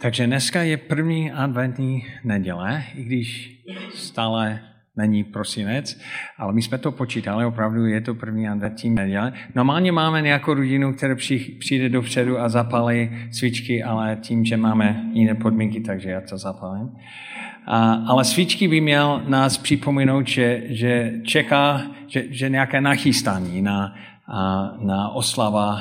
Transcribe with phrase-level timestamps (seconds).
[0.00, 3.58] Takže dneska je první adventní neděle, i když
[3.94, 4.60] stále
[4.96, 6.00] není prosinec,
[6.38, 9.32] ale my jsme to počítali, opravdu je to první adventní neděle.
[9.54, 11.14] Normálně máme nějakou rodinu, která
[11.58, 16.90] přijde dopředu a zapálí svíčky, ale tím, že máme jiné podmínky, takže já to zapálím.
[17.66, 23.94] A, ale svíčky by měl nás připomenout, že, že čeká, že, že nějaké nachystání na,
[24.78, 25.80] na oslava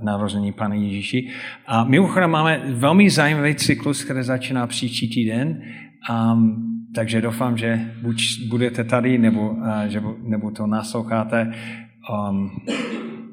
[0.00, 1.30] narození Pana Ježíši.
[1.66, 5.62] A mimochodem máme velmi zajímavý cyklus, který začíná příští týden,
[6.10, 11.54] um, takže doufám, že buď budete tady, nebo, že, nebo to nasloucháte.
[12.30, 12.50] Um,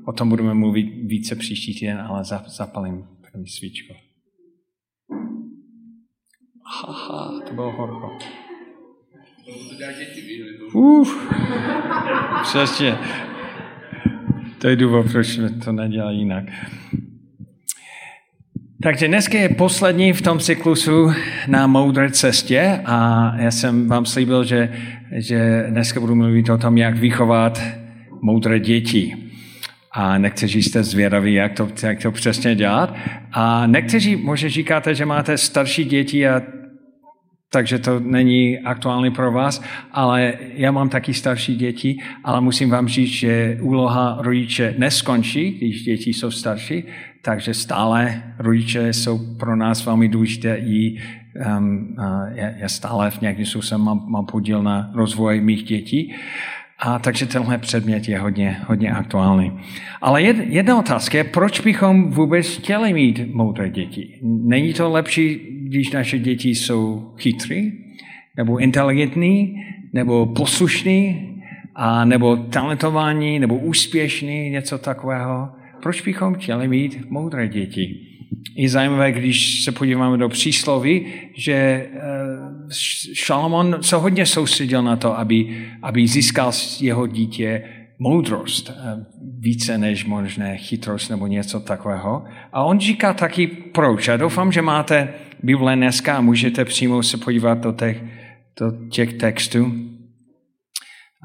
[0.06, 3.94] o tom budeme mluvit více příští týden, ale zapalím první svíčku.
[6.88, 8.18] Haha, to bylo horko.
[10.74, 11.32] Uf,
[12.44, 12.98] přesně.
[14.58, 16.46] To je důvod, proč to nedělá jinak.
[18.84, 21.12] Takže dneska je poslední v tom cyklusu
[21.48, 24.74] na moudré cestě a já jsem vám slíbil, že,
[25.12, 27.62] že dneska budu mluvit o tom, jak vychovat
[28.22, 29.16] moudré děti.
[29.92, 32.96] A někteří jste zvědaví, jak to, jak to přesně dělat.
[33.32, 36.42] A někteří možná říkáte, že máte starší děti a
[37.56, 42.88] takže to není aktuální pro vás, ale já mám taky starší děti, ale musím vám
[42.88, 46.84] říct, že úloha rodiče neskončí, když děti jsou starší,
[47.22, 50.98] takže stále rodiče jsou pro nás velmi důležité i
[51.58, 51.96] um,
[52.34, 56.16] já, já stále v nějakém způsobem mám, mám podíl na rozvoji mých dětí.
[56.80, 59.52] A takže tenhle předmět je hodně, hodně aktuální.
[60.02, 64.20] Ale jedna otázka je, proč bychom vůbec chtěli mít moudré děti?
[64.24, 67.72] Není to lepší, když naše děti jsou chytrý,
[68.38, 69.56] nebo inteligentní,
[69.94, 71.32] nebo poslušní,
[71.76, 75.50] a nebo talentovaní, nebo úspěšní, něco takového?
[75.84, 78.02] Proč bychom chtěli mít moudré děti?
[78.56, 81.06] Je zajímavé, když se podíváme do přísloví,
[81.36, 81.90] že eh,
[83.14, 87.64] Šalomon se hodně soustředil na to, aby, aby získal jeho dítě
[88.00, 89.06] moudrost, eh,
[89.40, 92.26] více než možné chytrost nebo něco takového.
[92.54, 94.08] A on říká taky proč.
[94.08, 95.14] Já doufám, že máte
[95.44, 98.04] Bible dneska a můžete přímo se podívat do těch,
[98.60, 99.74] do těch textů.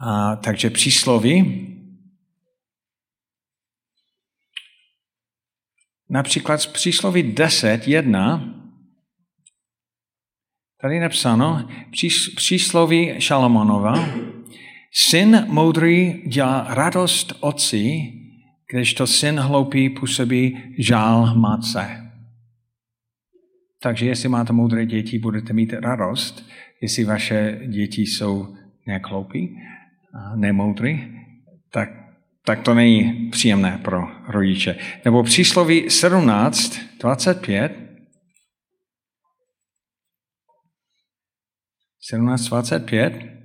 [0.07, 1.67] A, takže přísloví,
[6.13, 8.55] Například z přísloví 10, 1,
[10.81, 11.69] tady je napsáno,
[12.37, 14.09] přísloví Šalamonova,
[14.93, 18.13] syn moudrý dělá radost otci,
[18.97, 22.13] to syn hloupý působí žál matce.
[23.83, 26.49] Takže jestli máte moudré děti, budete mít radost.
[26.83, 28.57] Jestli vaše děti jsou
[28.87, 29.57] nějak hloupí,
[30.35, 31.09] nemoudrý,
[31.73, 32.01] tak
[32.45, 34.77] tak to není příjemné pro rodiče.
[35.05, 37.77] Nebo přísloví 17, 25,
[42.01, 43.40] 17, 25,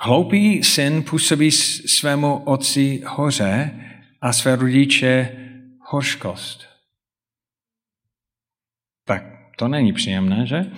[0.00, 3.80] Hloupý syn působí svému otci hoře
[4.20, 5.36] a své rodiče
[5.80, 6.68] hořkost.
[9.04, 9.24] Tak
[9.56, 10.72] to není příjemné, že?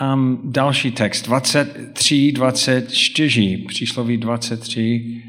[0.00, 5.22] Um, další text, 23, 24, přísloví 23,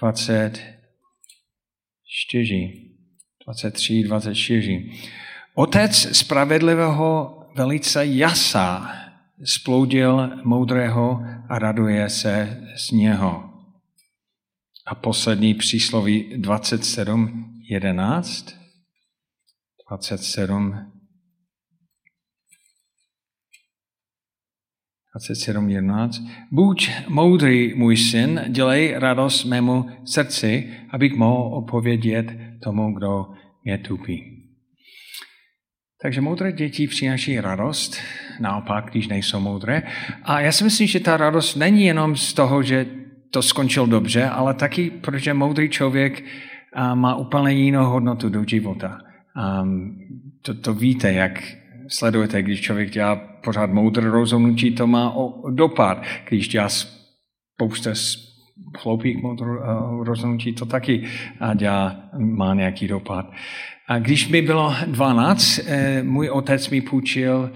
[0.00, 2.72] 24.
[3.46, 4.90] 23, 24.
[5.54, 8.92] Otec spravedlivého velice jasá
[9.44, 13.50] sploudil moudrého a raduje se z něho.
[14.86, 18.56] A poslední přísloví 27, 11.
[19.90, 20.92] 27,
[25.16, 26.28] 27.11.
[26.52, 32.26] Buď moudrý, můj syn, dělej radost mému srdci, abych mohl opovědět
[32.62, 33.26] tomu, kdo
[33.64, 34.35] mě tupí.
[36.02, 37.96] Takže moudré děti přináší radost,
[38.40, 39.82] naopak, když nejsou moudré.
[40.22, 42.86] A já si myslím, že ta radost není jenom z toho, že
[43.30, 46.24] to skončil dobře, ale taky, protože moudrý člověk
[46.94, 48.98] má úplně jinou hodnotu do života.
[50.42, 51.42] To, to víte, jak
[51.88, 55.14] sledujete, když člověk dělá pořád moudré rozhodnutí, to má
[55.50, 56.02] dopad.
[56.28, 57.90] Když dělá spousta
[58.78, 61.04] chloupých moudré eh, rozhodnutí, to taky
[61.54, 63.26] dělá, má nějaký dopad.
[63.88, 67.50] A když mi bylo 12, eh, můj otec mi půjčil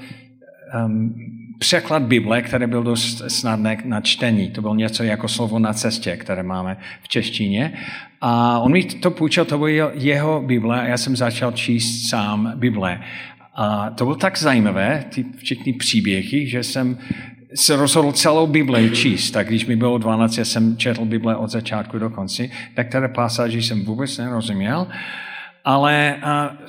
[0.84, 1.14] um,
[1.58, 4.50] překlad Bible, který byl dost snadné na čtení.
[4.50, 7.72] To bylo něco jako slovo na cestě, které máme v češtině.
[8.20, 12.52] A on mi to půjčil, to bylo jeho Bible a já jsem začal číst sám
[12.56, 13.00] Bible.
[13.54, 16.98] A to bylo tak zajímavé, ty všechny příběhy, že jsem
[17.54, 19.30] se rozhodl celou Bibli číst.
[19.30, 23.08] Tak když mi bylo 12, já jsem četl Bible od začátku do konce, tak které
[23.08, 24.86] pasáži jsem vůbec nerozuměl.
[25.64, 26.16] Ale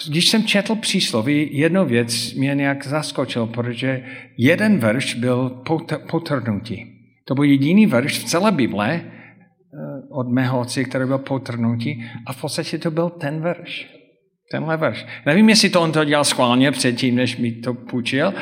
[0.09, 4.03] když jsem četl přísloví, jedno věc mě nějak zaskočil, protože
[4.38, 5.63] jeden verš byl
[6.09, 6.85] potrhnutý.
[7.27, 9.07] To byl jediný verš v celé Bible eh,
[10.09, 14.01] od mého otce, který byl potrhnutý a v podstatě to byl ten verš.
[14.51, 15.05] Tenhle verš.
[15.25, 18.33] Nevím, jestli to on to dělal schválně předtím, než mi to půjčil,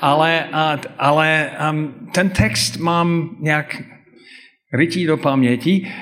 [0.00, 0.44] ale,
[0.98, 1.50] ale
[2.14, 3.82] ten text mám nějak
[4.72, 5.92] rytí do paměti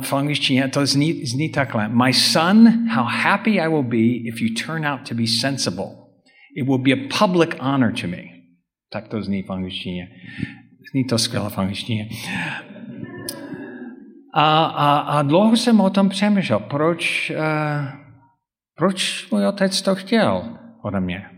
[0.00, 1.88] v angličtině to zní, zní takhle.
[1.88, 5.86] My son, how happy I will be if you turn out to be sensible.
[6.56, 8.22] It will be a public honor to me.
[8.92, 10.08] Tak to zní v angličtině.
[10.92, 12.08] Zní to skvěle v angličtině.
[14.34, 17.36] A, a, a dlouho jsem o tom přemýšlel, proč, uh,
[18.76, 21.35] proč můj otec to chtěl ode mě.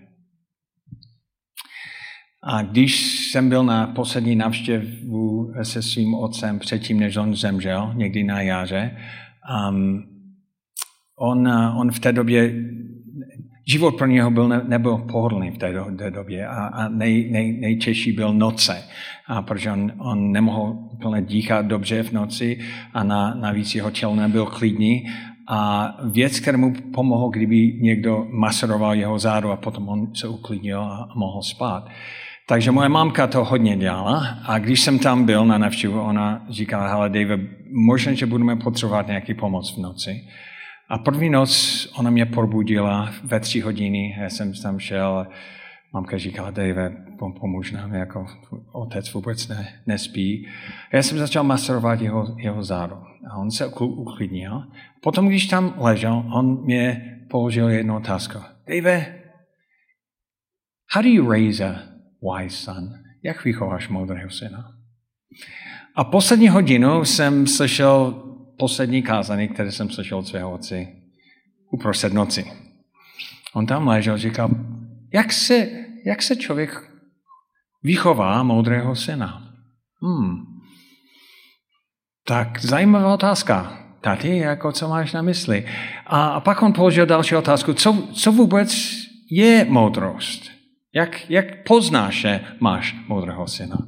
[2.51, 8.25] A když jsem byl na poslední návštěvu se svým otcem předtím, než on zemřel, někdy
[8.25, 8.97] na jaře,
[9.71, 10.03] um,
[11.19, 12.55] on, on v té době,
[13.69, 17.31] život pro něho byl, ne, nebyl pohodlný v té, do, té době a, a nej,
[17.31, 18.83] nej, nejčešší byl noce,
[19.27, 22.59] a protože on, on nemohl úplně dýchat dobře v noci
[22.95, 25.07] a na, navíc jeho tělo nebyl klidný
[25.49, 30.81] a věc, která mu pomohla, kdyby někdo maseroval jeho zádu a potom on se uklidnil
[30.81, 31.89] a mohl spát.
[32.49, 36.89] Takže moje mámka to hodně dělala a když jsem tam byl na navštěvu, ona říkala,
[36.89, 37.39] hele Dave,
[37.71, 40.25] možná, že budeme potřebovat nějaký pomoc v noci.
[40.89, 41.53] A první noc
[41.99, 45.27] ona mě probudila ve tři hodiny, já jsem tam šel,
[45.93, 46.97] mamka říkala, Dave,
[47.41, 48.27] pomůž nám, jako
[48.73, 50.49] otec vůbec ne, nespí.
[50.93, 52.97] Já jsem začal maserovat jeho, jeho zádu
[53.31, 54.63] a on se uklidnil.
[55.01, 58.39] Potom, když tam ležel, on mě položil jednu otázku.
[58.69, 59.15] Dave,
[60.95, 61.88] how do you raise a
[62.23, 62.95] wise son.
[63.23, 64.73] Jak vychováš moudrého syna?
[65.95, 68.25] A poslední hodinu jsem slyšel
[68.59, 70.87] poslední kázání, které jsem slyšel od svého otce
[71.71, 72.53] uprostřed noci.
[73.55, 74.51] On tam ležel, říkal,
[75.15, 75.69] jak se,
[76.07, 76.91] jak se člověk
[77.83, 79.53] vychová moudrého syna?
[80.03, 80.37] Hmm.
[82.27, 83.85] Tak zajímavá otázka.
[84.01, 85.67] Tati, jako co máš na mysli?
[86.07, 87.75] A, a pak on položil další otázku.
[87.75, 88.77] Co, co vůbec
[89.31, 90.58] je moudrost?
[90.95, 93.79] Jak, jak poznáš, že máš moudrého syna?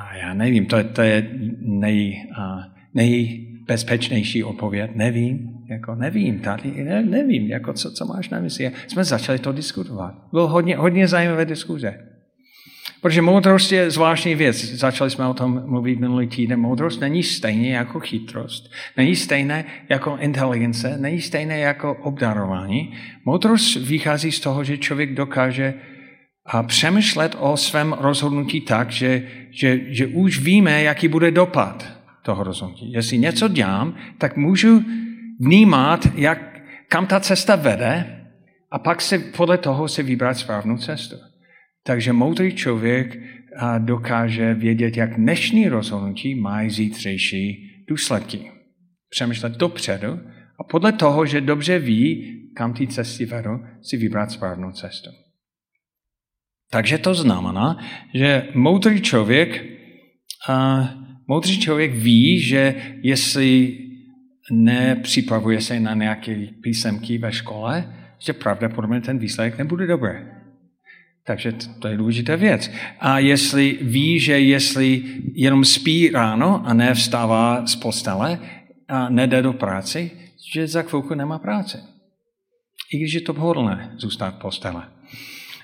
[0.00, 1.30] A já nevím, to, to je
[1.60, 2.64] nej, uh,
[2.94, 4.90] nejbezpečnější odpověď.
[4.94, 8.72] Nevím, jako nevím, tady ne, nevím, jako co, co máš na mysli.
[8.86, 10.14] Jsme začali to diskutovat.
[10.30, 12.15] Bylo hodně, hodně zajímavé diskuze.
[13.06, 14.64] Protože moudrost je zvláštní věc.
[14.64, 16.60] Začali jsme o tom mluvit minulý týden.
[16.60, 18.70] Moudrost není stejně jako chytrost.
[18.96, 20.96] Není stejné jako inteligence.
[20.98, 22.94] Není stejné jako obdarování.
[23.24, 25.74] Moudrost vychází z toho, že člověk dokáže
[26.46, 31.86] a přemýšlet o svém rozhodnutí tak, že, že, že už víme, jaký bude dopad
[32.22, 32.92] toho rozhodnutí.
[32.92, 34.82] Jestli něco dělám, tak můžu
[35.40, 38.20] vnímat, jak, kam ta cesta vede
[38.70, 41.16] a pak se podle toho se vybrat správnou cestu.
[41.86, 43.18] Takže moudrý člověk
[43.78, 48.50] dokáže vědět, jak dnešní rozhodnutí mají zítřejší důsledky.
[49.10, 50.20] Přemýšlet dopředu
[50.60, 55.10] a podle toho, že dobře ví, kam ty cesty vedou, si vybrat správnou cestu.
[56.70, 57.78] Takže to znamená,
[58.14, 59.64] že moudrý člověk,
[60.48, 60.88] a
[61.28, 63.78] moudrý člověk ví, že jestli
[64.52, 70.12] nepřipravuje se na nějaké písemky ve škole, že pravděpodobně ten výsledek nebude dobrý.
[71.26, 72.70] Takže to je důležitá věc.
[73.00, 75.02] A jestli ví, že jestli
[75.34, 78.38] jenom spí ráno a nevstává z postele
[78.88, 80.10] a nejde do práce,
[80.52, 81.82] že za chvilku nemá práce.
[82.92, 84.82] I když je to pohodlné zůstat v postele.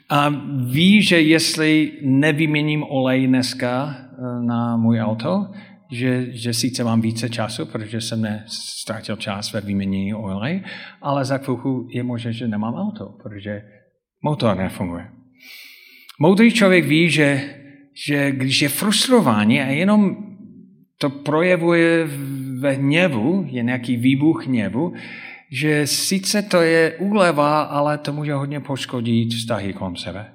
[0.09, 0.29] A
[0.67, 5.47] ví, že jestli nevyměním olej dneska eh, na můj auto,
[5.93, 10.65] že, že sice mám více času, protože jsem nestrátil čas ve vyměnění olej,
[11.03, 13.63] ale za chvilku je možné, že nemám auto, protože
[14.23, 15.22] motor nefunguje.
[16.23, 17.43] Moudrý člověk ví, že,
[17.95, 20.17] že když je frustrovaný a jenom
[20.99, 22.09] to projevuje
[22.59, 24.93] ve hněvu, je nějaký výbuch hněvu,
[25.51, 30.27] že sice to je úleva, ale to může hodně poškodit vztahy kolem sebe.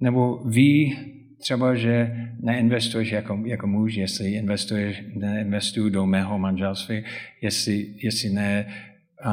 [0.00, 0.98] Nebo ví
[1.40, 7.04] třeba, že neinvestuješ jako, jako muž, jestli investuješ, neinvestuju do mého manželství,
[7.42, 8.66] jestli, jestli, ne,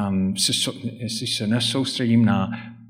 [0.09, 2.49] um, se, jestli se nesoustředím na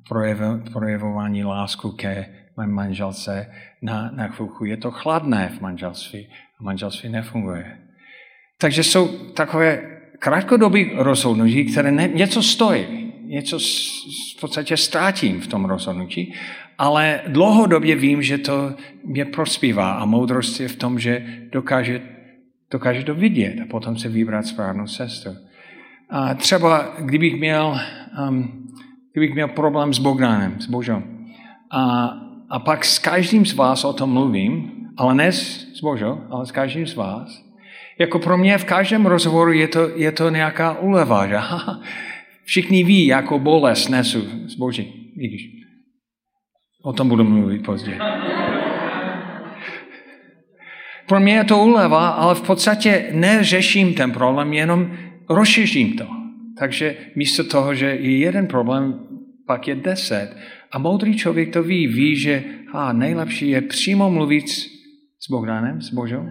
[0.10, 0.40] projev,
[0.72, 4.66] projevování lásku ke mé manželce na, na chvilku.
[4.66, 6.28] Je to chladné v manželství
[6.60, 7.78] a manželství nefunguje.
[8.58, 9.82] Takže jsou takové
[10.20, 13.60] krátkodobý rozhodnutí, které ne, něco stojí, něco
[14.38, 16.34] v podstatě ztrátím v tom rozhodnutí,
[16.78, 22.02] ale dlouhodobě vím, že to mě prospívá a moudrost je v tom, že dokáže,
[22.72, 25.30] dokáže to vidět a potom se vybrat správnou cestu.
[26.10, 27.80] A třeba kdybych měl,
[28.30, 28.68] um,
[29.12, 31.02] kdybych měl problém s Bogdanem, s Božou.
[31.72, 32.10] A,
[32.50, 36.52] a pak s každým z vás o tom mluvím, ale ne s Božou, ale s
[36.52, 37.46] každým z vás.
[38.00, 41.38] Jako pro mě v každém rozhovoru je to, je to nějaká uleva, že
[42.44, 45.12] všichni ví, jakou bolest nesu s Boží.
[45.18, 45.42] Vidíš?
[46.84, 48.00] O tom budu mluvit později.
[51.08, 54.98] Pro mě je to uleva, ale v podstatě neřeším ten problém, jenom
[55.30, 56.08] rozšířím to.
[56.60, 59.00] Takže místo toho, že je jeden problém,
[59.48, 60.38] pak je deset.
[60.75, 64.50] A moudrý člověk to ví, ví, že a, nejlepší je přímo mluvit
[65.20, 66.29] s Bohdanem, s Božou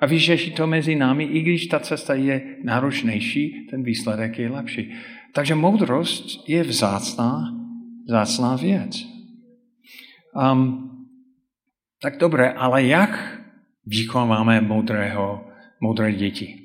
[0.00, 4.94] a vyřešit to mezi námi, i když ta cesta je náročnější, ten výsledek je lepší.
[5.34, 7.54] Takže moudrost je vzácná,
[8.08, 9.06] vzácná věc.
[10.52, 10.90] Um,
[12.02, 13.40] tak dobré, ale jak
[13.86, 15.46] vychováme moudrého,
[15.80, 16.58] moudré děti,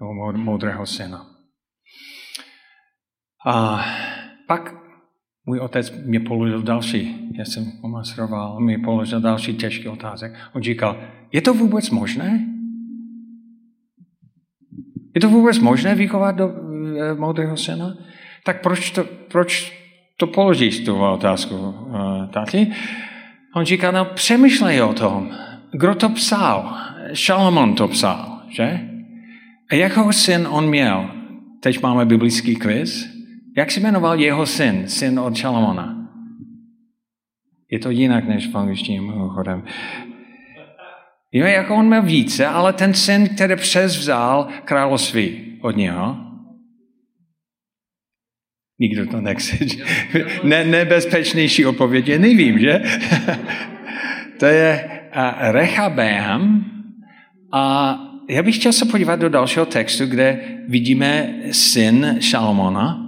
[0.00, 1.26] nebo moudrého syna?
[3.46, 3.84] A
[4.46, 4.81] pak
[5.46, 10.34] můj otec mě položil další, já jsem omasroval, mě položil další těžký otázek.
[10.52, 11.00] On říkal,
[11.32, 12.46] je to vůbec možné?
[15.14, 17.94] Je to vůbec možné vychovat do e, moudrého syna?
[18.44, 19.82] Tak proč to, proč
[20.16, 22.72] to položíš tu otázku, uh, tati?
[23.54, 25.30] On říká, no přemýšlej o tom.
[25.72, 26.76] Kdo to psal?
[27.12, 28.80] Šalamon to psal, že?
[29.70, 31.10] A jakého syn on měl?
[31.60, 33.08] Teď máme biblický quiz.
[33.56, 36.08] Jak se jmenoval jeho syn, syn od Šalamona?
[37.70, 39.64] Je to jinak než v angličtině, mimochodem.
[41.32, 46.16] Jo, jako on měl více, ale ten syn, který přezvzal království od něho,
[48.80, 49.56] nikdo to nechce.
[50.44, 52.82] Ne, nebezpečnější odpověď nevím, že?
[54.38, 54.90] to je
[55.38, 56.64] Rechabeam
[57.52, 57.94] a
[58.28, 63.01] já bych chtěl se podívat do dalšího textu, kde vidíme syn Šalomona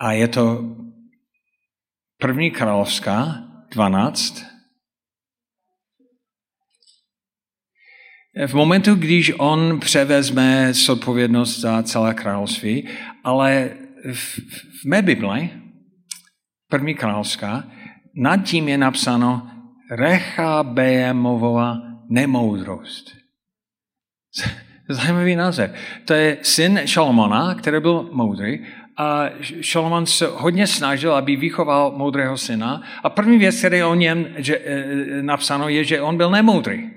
[0.00, 0.76] a je to
[2.18, 4.50] první královská 12,
[8.46, 12.88] V momentu, když on převezme zodpovědnost za celé království,
[13.24, 13.70] ale
[14.12, 14.38] v,
[14.80, 15.50] v mé Bibli,
[16.68, 17.64] první královská,
[18.14, 19.50] nad tím je napsáno
[19.90, 21.78] Rechabeamova
[22.08, 23.10] nemoudrost.
[24.88, 25.74] Zajímavý název.
[26.04, 28.66] To je syn Šalomona, který byl moudrý,
[29.00, 29.30] a
[29.60, 32.82] Šalomon se hodně snažil, aby vychoval moudrého syna.
[33.02, 36.90] A první věc, která o něm že, e, napsáno, je, že on byl nemoudrý.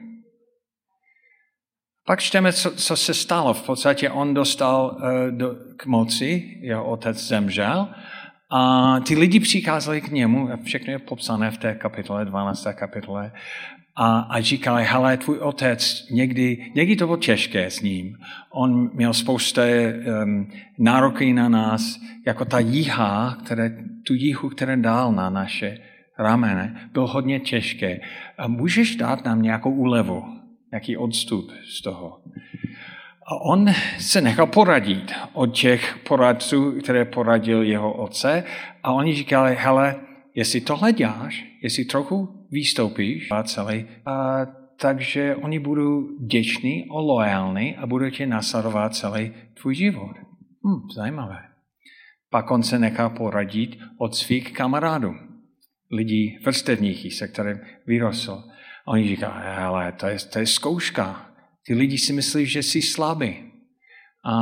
[2.05, 3.53] Pak čteme, co, co se stalo.
[3.53, 7.87] V podstatě on dostal uh, do, k moci, jeho otec zemřel
[8.55, 12.67] a ty lidi přicházeli k němu, všechno je popsané v té kapitole, 12.
[12.73, 13.31] kapitole,
[13.95, 18.17] a, a říkali, hele, tvůj otec, někdy, někdy to bylo těžké s ním.
[18.49, 25.13] On měl spoustu um, nároky na nás, jako ta jíha, které, tu jíhu, které dal
[25.13, 25.77] na naše
[26.19, 27.99] ramene, byl hodně těžké.
[28.37, 30.43] A můžeš dát nám nějakou úlevu?
[30.73, 32.19] nějaký odstup z toho.
[33.27, 33.67] A on
[33.99, 38.43] se nechal poradit od těch poradců, které poradil jeho otce
[38.83, 39.95] a oni říkali, hele,
[40.35, 44.45] jestli tohle děláš, jestli trochu vystoupíš a celý, a,
[44.79, 50.15] takže oni budou děční a loajální a budou tě nasledovat celý tvůj život.
[50.67, 51.39] Hm, zajímavé.
[52.29, 55.13] Pak on se nechal poradit od svých kamarádů,
[55.91, 58.43] lidí vrstevních, se kterým vyrostl.
[58.85, 61.29] A oni říkají, ale to je, to je zkouška.
[61.65, 63.35] Ty lidi si myslí, že jsi slabý.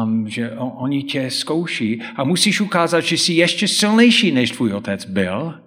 [0.04, 4.74] Um, že on, oni tě zkouší a musíš ukázat, že jsi ještě silnější, než tvůj
[4.74, 5.62] otec byl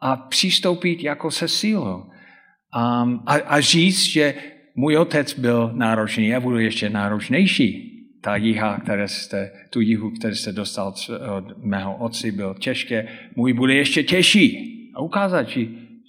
[0.00, 1.96] a přistoupit jako se sílou.
[1.96, 4.34] Um, a, a říct, že
[4.74, 7.84] můj otec byl náročný, já budu ještě náročnější.
[8.22, 10.94] Ta jiha, které jste, tu jihu, kterou jste dostal
[11.36, 14.74] od mého otce, byl těžké, můj bude ještě těžší.
[14.94, 15.60] A ukázat, že,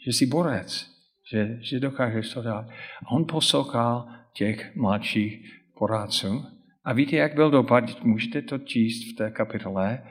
[0.06, 0.90] že jsi borec
[1.32, 2.66] že, že dokážeš to dát.
[3.06, 5.40] A on poslouchal těch mladších
[5.78, 6.46] poradců.
[6.86, 8.04] A víte, jak byl dopad?
[8.04, 10.04] Můžete to číst v té kapitole.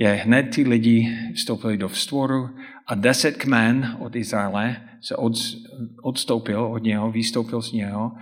[0.00, 2.50] Je hned ty lidi vstoupili do vstvoru
[2.86, 5.32] a deset kmen od Izraele se od,
[6.02, 8.12] odstoupil od něho, vystoupil z něho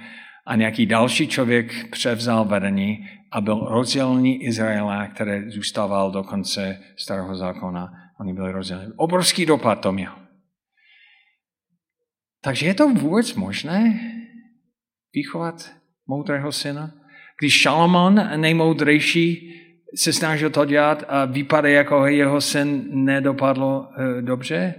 [0.46, 7.36] a nějaký další člověk převzal vedení a byl rozdělený Izraele, který zůstával do konce starého
[7.36, 7.92] zákona.
[8.20, 8.92] Oni byli rozděleni.
[8.96, 10.12] Obrovský dopad to měl.
[12.42, 14.00] Takže je to vůbec možné
[15.14, 15.72] vychovat
[16.06, 16.90] moudrého syna?
[17.40, 19.54] Když Šalomon, nejmoudrejší,
[19.94, 24.74] se snažil to dělat a vypadá, jako jeho syn nedopadlo uh, dobře?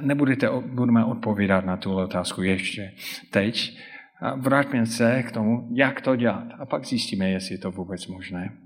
[0.00, 2.92] Nebudete, budeme odpovídat na tuhle otázku ještě
[3.30, 3.78] teď.
[4.22, 6.46] A vrátíme se k tomu, jak to dělat.
[6.58, 8.56] A pak zjistíme, jestli je to vůbec možné.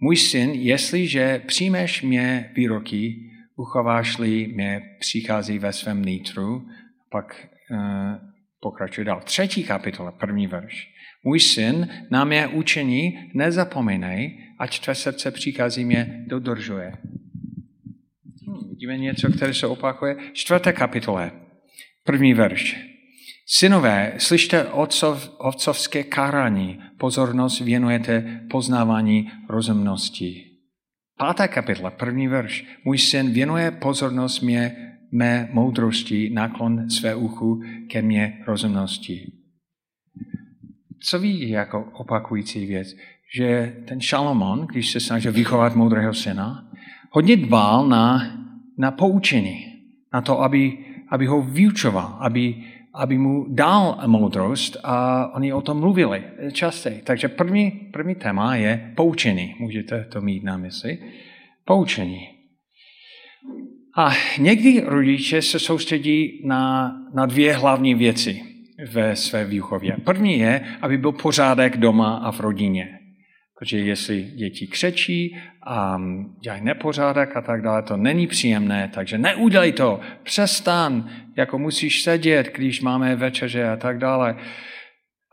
[0.00, 6.66] Můj syn, jestliže přijmeš mě výroky uchováš-li mě přichází ve svém nitru,
[7.10, 7.78] pak uh,
[8.60, 9.20] pokračuje dál.
[9.24, 10.88] Třetí kapitola, první verš.
[11.24, 16.92] Můj syn nám je učení, nezapomínej, ať tvé srdce přichází mě dodržuje.
[18.46, 20.16] Hmm, vidíme něco, které se opakuje.
[20.32, 21.30] Čtvrté kapitole,
[22.04, 22.92] první verš.
[23.46, 30.51] Synové, slyšte otcov, otcovské karání, pozornost věnujete poznávání rozumnosti.
[31.18, 32.64] Pátá kapitola, první verš.
[32.84, 34.76] Můj syn věnuje pozornost mě,
[35.12, 39.32] mé moudrosti, náklon své uchu ke mně rozumnosti.
[41.00, 42.96] Co ví jako opakující věc?
[43.36, 46.70] Že ten Šalomon, když se snažil vychovat moudrého syna,
[47.10, 48.20] hodně dbal na,
[48.78, 49.66] na poučení,
[50.12, 50.78] na to, aby,
[51.08, 57.02] aby ho vyučoval, aby, aby mu dal moudrost a oni o tom mluvili častěji.
[57.04, 59.54] Takže první, první téma je poučení.
[59.58, 60.98] Můžete to mít na mysli.
[61.64, 62.28] Poučení.
[63.96, 68.42] A někdy rodiče se soustředí na, na dvě hlavní věci
[68.92, 69.96] ve své výchově.
[70.04, 72.98] První je, aby byl pořádek doma a v rodině.
[73.62, 75.98] Protože jestli děti křečí a
[76.40, 82.52] dělají nepořádek a tak dále, to není příjemné, takže neudělej to, přestan, jako musíš sedět,
[82.54, 84.36] když máme večeře a tak dále.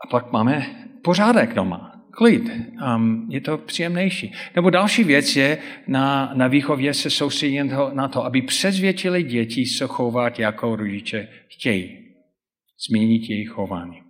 [0.04, 0.66] A pak máme
[1.02, 2.42] pořádek doma, klid,
[2.96, 4.32] um, je to příjemnější.
[4.56, 9.86] Nebo další věc je na, na výchově se soustředit na to, aby přezvědčili děti se
[9.86, 11.98] chovat, jako rodiče chtějí.
[12.88, 14.02] Změnit jejich chování.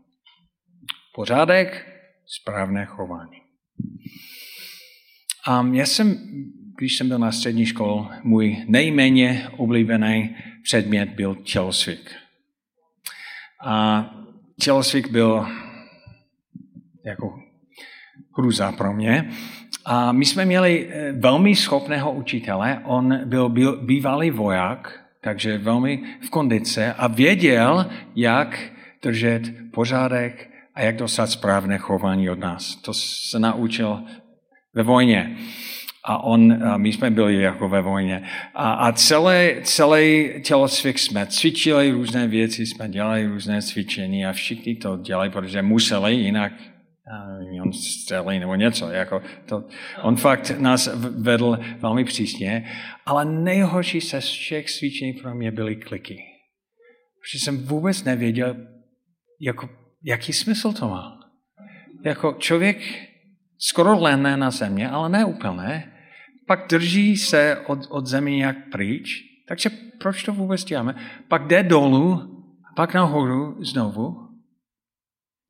[1.15, 1.87] Pořádek,
[2.27, 3.40] správné chování.
[5.61, 6.19] Um, já jsem,
[6.79, 12.11] když jsem byl na střední škole, můj nejméně oblíbený předmět byl tělocvik.
[13.65, 14.05] A
[14.61, 15.47] tělocvik byl
[17.05, 17.39] jako
[18.39, 19.31] hruza pro mě.
[19.85, 23.49] A my jsme měli eh, velmi schopného učitele, on byl
[23.83, 30.50] bývalý voják, takže velmi v kondice a věděl, jak držet pořádek
[30.81, 32.77] a jak dostat správné chování od nás.
[32.77, 34.01] To se naučil
[34.75, 35.37] ve vojně.
[36.05, 38.23] A on, a my jsme byli jako ve vojně.
[38.55, 44.75] A, a celé, celý tělocvik jsme cvičili různé věci, jsme dělali různé cvičení a všichni
[44.75, 46.53] to dělali, protože museli, jinak
[47.63, 48.91] on střelí nebo něco.
[48.91, 49.65] Jako to,
[50.03, 50.89] on fakt nás
[51.19, 52.71] vedl velmi přísně,
[53.07, 56.25] ale nejhorší se všech cvičení pro mě byly kliky.
[57.21, 58.57] Protože jsem vůbec nevěděl,
[59.41, 61.21] jako, jaký smysl to má.
[62.05, 62.79] Jako člověk
[63.59, 65.93] skoro lehne na země, ale ne úplně,
[66.47, 70.95] pak drží se od, od země nějak pryč, takže proč to vůbec děláme?
[71.29, 72.37] Pak jde dolů,
[72.77, 74.29] pak nahoru znovu.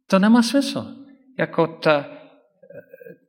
[0.06, 1.00] To nemá smysl
[1.38, 2.06] jako ta,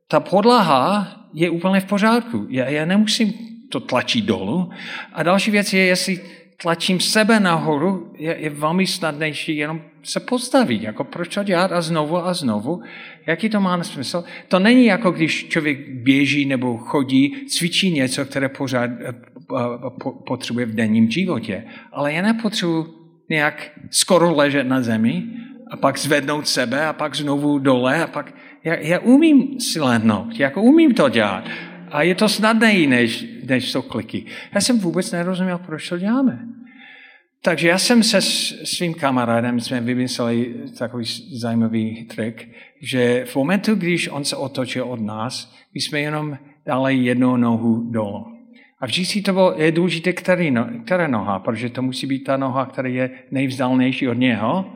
[0.08, 2.46] ta podlaha je úplně v pořádku.
[2.50, 3.32] Já, já nemusím
[3.70, 4.70] to tlačit dolů.
[5.12, 6.20] A další věc je, jestli
[6.56, 10.82] tlačím sebe nahoru, je, je velmi snadnější jenom se postavit.
[10.82, 12.82] Jako proč to dělat a znovu a znovu?
[13.26, 14.24] Jaký to má smysl?
[14.48, 19.12] To není jako když člověk běží nebo chodí, cvičí něco, které pořád eh,
[20.26, 21.64] potřebuje v denním životě.
[21.92, 22.86] Ale já nepotřebuji
[23.28, 25.22] nějak skoro ležet na zemi,
[25.72, 28.34] a pak zvednout sebe a pak znovu dole a pak
[28.64, 31.44] já, já umím si lehnout, jako umím to dělat.
[31.92, 34.24] A je to snadněji, než, než jsou kliky.
[34.54, 36.38] Já jsem vůbec nerozuměl, proč to děláme.
[37.42, 38.20] Takže já jsem se
[38.64, 42.48] svým kamarádem, jsme vymysleli takový zajímavý trik,
[42.82, 47.90] že v momentu, když on se otočil od nás, my jsme jenom dali jednu nohu
[47.90, 48.26] dolů.
[48.80, 50.14] A vždycky to bylo, je důležité,
[50.50, 54.72] no, které noha, protože to musí být ta noha, která je nejvzdálnější od něho,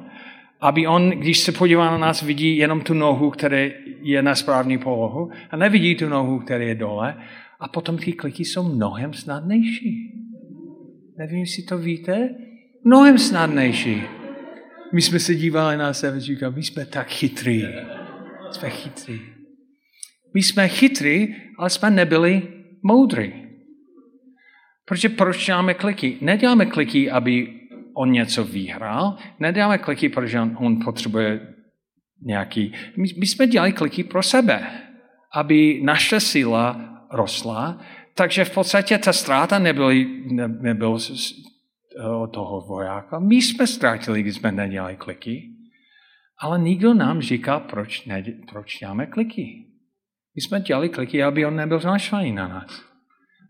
[0.61, 3.59] aby on, když se podívá na nás, vidí jenom tu nohu, která
[4.03, 7.17] je na správný polohu a nevidí tu nohu, která je dole.
[7.61, 10.13] A potom ty kliky jsou mnohem snadnější.
[11.19, 12.35] Nevím, jestli to víte.
[12.85, 14.03] Mnohem snadnější.
[14.93, 17.65] My jsme se dívali na sebe a říkali, my jsme tak chytrý.
[18.51, 19.21] Jsme chytrý.
[20.35, 22.43] My jsme chytrý, ale jsme nebyli
[22.83, 23.33] moudrý.
[24.85, 26.17] Protože proč děláme kliky?
[26.21, 27.61] Neděláme kliky, aby
[27.97, 31.55] on něco vyhrál, neděláme kliky, protože on, on potřebuje
[32.23, 32.73] nějaký...
[32.97, 34.67] My, my jsme dělali kliky pro sebe,
[35.35, 36.81] aby naše síla
[37.13, 37.81] rostla,
[38.15, 39.91] takže v podstatě ta ztráta nebyl,
[40.33, 40.99] ne, nebyl
[42.21, 43.19] od toho vojáka.
[43.19, 45.51] My jsme ztratili, když jsme nedělali kliky,
[46.41, 49.67] ale nikdo nám říká, proč, ne, proč děláme kliky.
[50.37, 52.96] My jsme dělali kliky, aby on nebyl naštvaný na nás.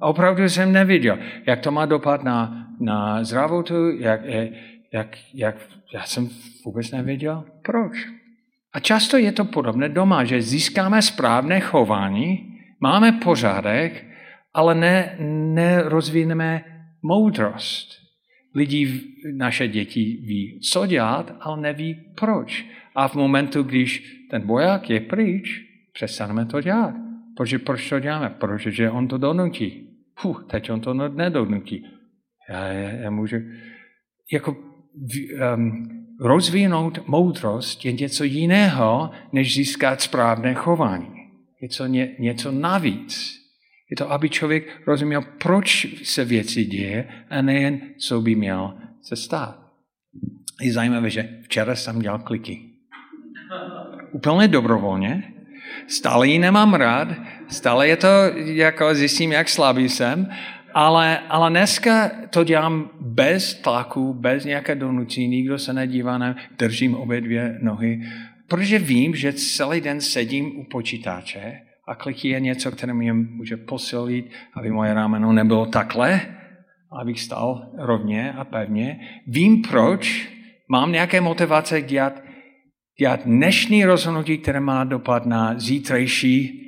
[0.01, 4.21] A opravdu jsem neviděl, jak to má dopad na, na zdravotu, jak,
[4.93, 5.57] jak, jak,
[5.95, 6.29] já jsem
[6.65, 8.07] vůbec nevěděl, proč.
[8.73, 14.05] A často je to podobné doma, že získáme správné chování, máme pořádek,
[14.55, 15.17] ale ne,
[15.55, 16.65] nerozvineme
[17.03, 17.89] moudrost.
[18.55, 19.01] Lidi,
[19.37, 22.67] naše děti ví, co dělat, ale neví proč.
[22.95, 26.95] A v momentu, když ten boják je pryč, přestaneme to dělat.
[27.37, 28.31] Protože proč to děláme?
[28.31, 29.86] Protože on to donutí.
[30.19, 31.85] Fuh, teď on to nedonutí.
[32.49, 33.37] Já, já, já můžu
[34.33, 34.57] jako
[35.57, 35.89] um,
[36.21, 41.17] rozvinout moudrost je něco jiného, než získat správné chování.
[41.61, 43.43] Je to ně, něco navíc.
[43.91, 49.17] Je to, aby člověk rozuměl, proč se věci děje a nejen, co by měl se
[49.17, 49.67] stát.
[50.61, 52.63] Je zajímavé, že včera jsem dělal kliky.
[54.13, 55.33] Úplně dobrovolně,
[55.87, 57.09] Stále ji nemám rád,
[57.49, 60.29] stále je to, jako zjistím, jak slabý jsem,
[60.75, 66.95] ale, ale dneska to dělám bez tlaku, bez nějaké donucí, nikdo se nedívá, na, držím
[66.95, 68.03] obě dvě nohy,
[68.49, 73.57] protože vím, že celý den sedím u počítače a kliky je něco, které mě může
[73.57, 76.21] posilit, aby moje rámeno nebylo takhle,
[77.01, 79.01] abych stal rovně a pevně.
[79.27, 80.29] Vím proč,
[80.69, 82.26] mám nějaké motivace dělat
[82.99, 86.63] dělat dnešní rozhodnutí, které má dopad na zítřejší,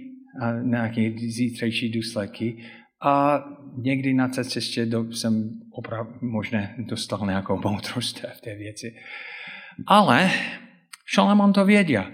[0.63, 2.57] nějaké zítřejší důsledky.
[3.03, 3.45] A
[3.77, 8.95] někdy na té cestě do, jsem opravdu možná dostal nějakou moudrost v té věci.
[9.87, 10.31] Ale
[11.07, 12.05] Šalamon to věděl.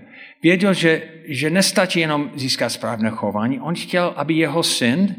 [0.42, 3.60] Věděl, že, že nestačí jenom získat správné chování.
[3.60, 5.16] On chtěl, aby jeho syn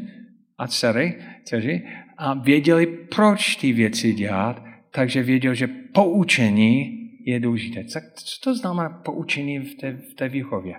[0.58, 1.82] a dcery, dceři
[2.18, 7.84] a věděli, proč ty věci dělat, takže věděl, že poučení je důležité.
[7.84, 8.00] Co
[8.44, 10.74] to znamená poučení v té, v té výchově?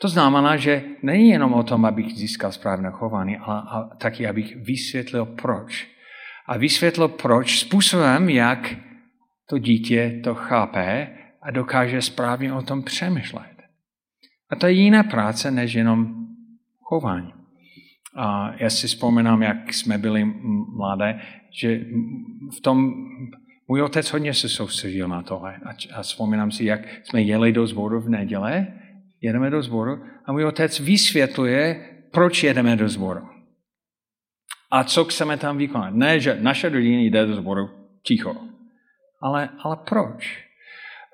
[0.00, 4.56] To znamená, že není jenom o tom, abych získal správné chování, ale a taky, abych
[4.56, 5.88] vysvětlil proč.
[6.46, 8.76] A vysvětlil proč způsobem, jak
[9.48, 11.08] to dítě to chápe
[11.42, 13.56] a dokáže správně o tom přemýšlet.
[14.50, 16.26] A to je jiná práce, než jenom
[16.82, 17.32] chování.
[18.16, 20.24] A já si vzpomínám, jak jsme byli
[20.76, 21.20] mladé,
[21.60, 21.80] že
[22.58, 22.92] v tom
[23.68, 27.66] můj otec hodně se soustředil na tohle a, a vzpomínám si, jak jsme jeli do
[27.66, 28.66] sboru v neděle,
[29.20, 33.28] jedeme do sboru a můj otec vysvětluje, proč jedeme do sboru.
[34.70, 35.94] A co chceme tam vykonat.
[35.94, 37.70] Ne, že naše rodina jde do sboru
[38.02, 38.36] ticho,
[39.22, 40.44] ale, ale proč?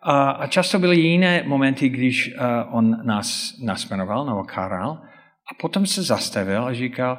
[0.02, 4.90] A, a často byly jiné momenty, když uh, on nás nasměroval nebo karal
[5.50, 7.18] a potom se zastavil a říkal,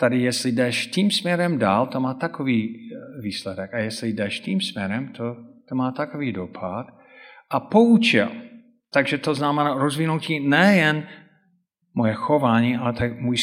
[0.00, 3.74] tady jestli jdeš tím směrem dál, to má takový eh, výsledek.
[3.74, 5.36] A jestli jdeš tím směrem, to,
[5.68, 6.86] to má takový dopad.
[7.50, 8.32] A poučil.
[8.92, 11.08] Takže to znamená rozvinutí nejen
[11.94, 13.36] moje chování, ale tak můj,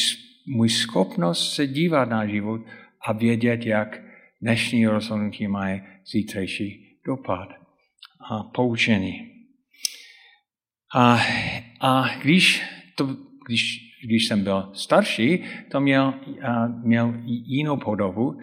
[0.56, 2.60] můj schopnost se dívat na život
[3.06, 4.00] a vědět, jak
[4.42, 7.48] dnešní rozhodnutí mají zítřejší dopad.
[8.30, 9.30] A poučení.
[10.94, 11.20] A,
[11.80, 12.62] a když,
[12.94, 13.16] to,
[13.46, 16.14] když když jsem byl starší, to měl,
[16.82, 18.38] měl jinou podobu,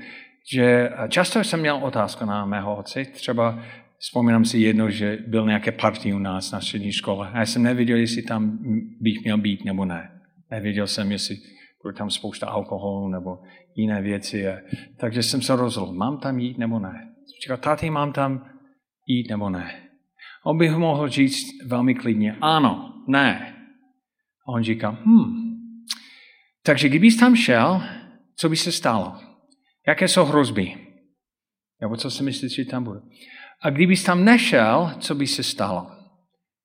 [0.52, 3.60] že často jsem měl otázku na mého otce, třeba
[4.00, 7.64] vzpomínám si jedno, že byl nějaké party u nás na střední škole a já jsem
[7.64, 8.60] nevěděl, jestli tam
[9.02, 10.12] bych měl být nebo ne.
[10.52, 11.36] Nevěděl jsem, jestli
[11.84, 13.38] bude tam spousta alkoholu nebo
[13.76, 14.46] jiné věci.
[14.98, 16.94] Takže jsem se rozhodl, mám tam jít nebo ne.
[17.44, 18.46] Říkal, táty, mám tam
[19.08, 19.72] jít nebo ne.
[20.46, 23.56] On bych mohl říct velmi klidně, ano, ne.
[24.48, 25.45] A on říká, hm,
[26.66, 27.84] takže kdybys tam šel,
[28.36, 29.16] co by se stalo?
[29.88, 30.74] Jaké jsou hrozby?
[31.82, 33.00] Nebo co si myslíš, že tam bude?
[33.62, 35.92] A kdybys tam nešel, co by se stalo?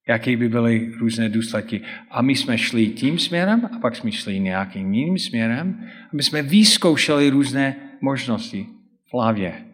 [0.08, 1.80] Jaké by byly různé důsledky.
[2.10, 5.88] A my jsme šli tím směrem a pak jsme šli nějakým jiným směrem.
[6.04, 8.66] A my jsme vyzkoušeli různé možnosti
[9.10, 9.64] v hlavě.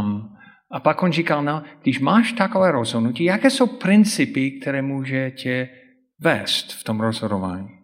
[0.00, 0.36] Um,
[0.70, 5.68] a pak on říkal, no, když máš takové rozhodnutí, jaké jsou principy, které může tě
[6.20, 7.79] vést v tom rozhodování?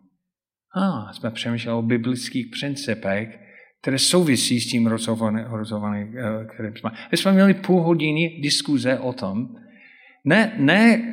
[0.76, 3.38] A jsme přemýšleli o biblických principech,
[3.82, 6.90] které souvisí s tím rozhodování, eh, které jsme.
[7.10, 9.48] My jsme měli půl hodiny diskuze o tom,
[10.24, 11.12] ne, ne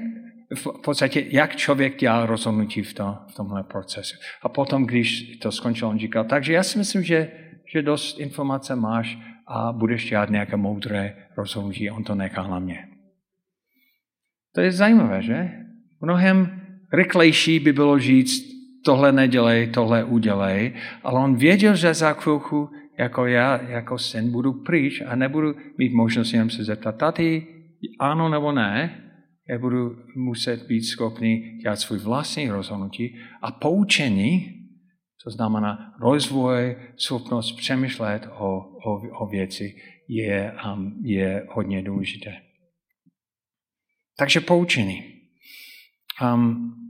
[0.56, 4.16] v podstatě, jak člověk dělá rozhodnutí v, to, v tomhle procesu.
[4.42, 7.32] A potom, když to skončilo, on říkal, takže já si myslím, že,
[7.74, 11.92] že dost informace máš a budeš dělat nějaké moudré rozhodnutí.
[11.92, 12.88] On to nechá na mě.
[14.56, 15.52] To je zajímavé, že?
[16.02, 16.62] Mnohem
[16.94, 18.53] rychlejší by bylo říct,
[18.86, 22.70] tohle nedělej, tohle udělej, ale on věděl, že za chvilku
[23.00, 27.48] jako já, jako syn, budu pryč a nebudu mít možnost jenom se zeptat, taty,
[28.00, 29.00] ano nebo ne,
[29.50, 34.54] já budu muset být schopný dělat svůj vlastní rozhodnutí a poučení,
[35.24, 39.76] to znamená rozvoj, schopnost přemýšlet o, o, o věci,
[40.10, 42.34] je, um, je hodně důležité.
[44.18, 45.04] Takže poučení.
[46.34, 46.83] Um,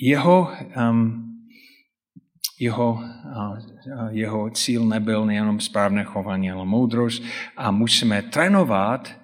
[0.00, 0.50] jeho,
[0.90, 1.24] um,
[2.60, 7.22] jeho, uh, jeho cíl nebyl nejenom správné chování, ale moudrost
[7.56, 9.16] a musíme trénovat,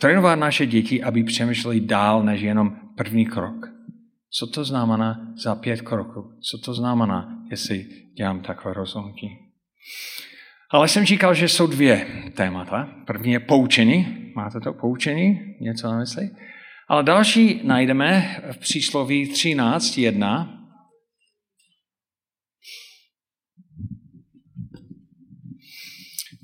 [0.00, 3.66] trénovat naše děti, aby přemýšleli dál než jenom první krok.
[4.30, 6.38] Co to znamená za pět kroků?
[6.50, 9.28] Co to znamená, jestli dělám takové rozhodnutí?
[10.70, 12.88] Ale jsem říkal, že jsou dvě témata.
[13.06, 14.32] První je poučení.
[14.36, 15.56] Máte to poučení?
[15.60, 16.30] Něco na mysli?
[16.88, 20.60] Ale další najdeme v přísloví 13.1.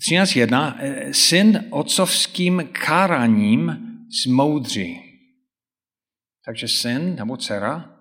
[0.00, 0.78] Třináct jedna.
[1.12, 3.76] Syn otcovským káraním
[4.24, 5.00] zmoudří.
[6.44, 7.96] Takže syn nebo dcera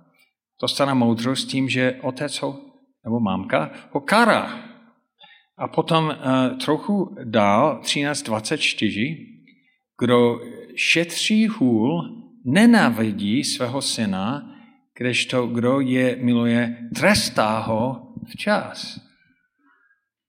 [0.62, 2.62] dostane moudrost tím, že otec ho,
[3.06, 4.70] nebo mámka ho kárá.
[5.58, 9.26] A potom uh, trochu dál, 13.24,
[10.00, 10.40] kdo
[10.76, 12.19] šetří hůl,
[12.52, 14.56] nenávidí svého syna,
[14.98, 19.00] kdežto kdo je miluje, trestá ho včas.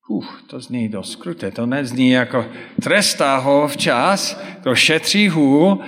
[0.09, 1.50] Uf, to zní dost kruté.
[1.50, 2.46] To nezní jako
[2.83, 5.80] trestá ho včas, to šetří hůl.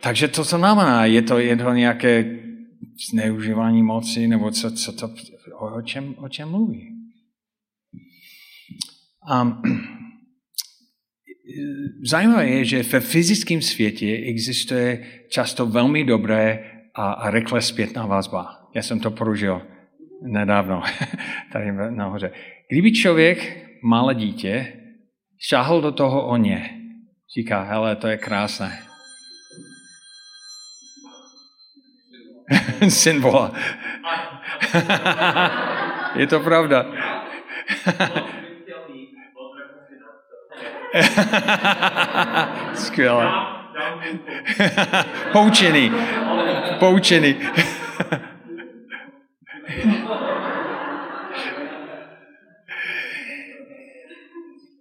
[0.00, 2.40] Takže to, co znamená, je to, je to nějaké
[3.10, 5.10] zneužívání moci, nebo co, co to,
[5.58, 6.90] o, čem, o čem mluví.
[9.42, 9.62] Um,
[12.02, 18.68] zajímavé je, že ve fyzickém světě existuje často velmi dobré a, a rychle zpětná vazba.
[18.74, 19.62] Já jsem to prožil
[20.22, 20.82] nedávno
[21.52, 22.30] tady nahoře.
[22.70, 24.72] Kdyby člověk, malé dítě,
[25.48, 26.70] šáhl do toho o ně,
[27.38, 28.78] říká, hele, to je krásné.
[32.88, 33.52] Syn volá.
[36.16, 36.86] je to pravda.
[42.74, 43.32] Skvěle.
[45.32, 45.90] Poučený.
[46.78, 47.36] Poučený.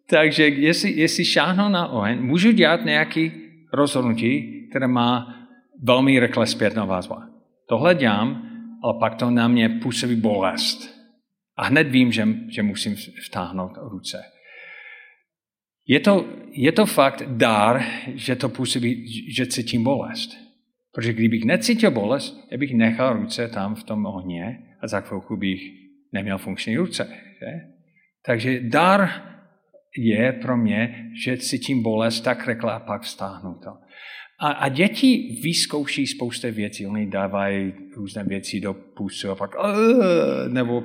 [0.10, 3.32] Takže jestli, jestli šáhnu na oheň, můžu dělat nějaký
[3.74, 5.36] rozhodnutí, které má
[5.84, 7.24] velmi rychle zpětná vazba.
[7.70, 8.50] Tohle dělám,
[8.84, 10.94] ale pak to na mě působí bolest.
[11.58, 12.96] A hned vím, že, že musím
[13.26, 14.33] vtáhnout ruce.
[15.88, 17.84] Je to, je to fakt dár,
[18.16, 20.30] že to působí, že cítím bolest.
[20.94, 25.38] Protože kdybych necítil bolest, já bych nechal ruce tam v tom ohně a za chvilku
[25.38, 25.62] bych
[26.12, 27.08] neměl funkční ruce.
[27.40, 27.52] Že?
[28.26, 29.10] Takže dar
[29.98, 33.70] je pro mě, že cítím bolest tak rychle a pak vstáhnu to.
[34.40, 36.88] A, a děti vyzkouší spoustu věcí.
[36.88, 39.52] Oni dávají různé věci do pusu a pak
[40.48, 40.84] nebo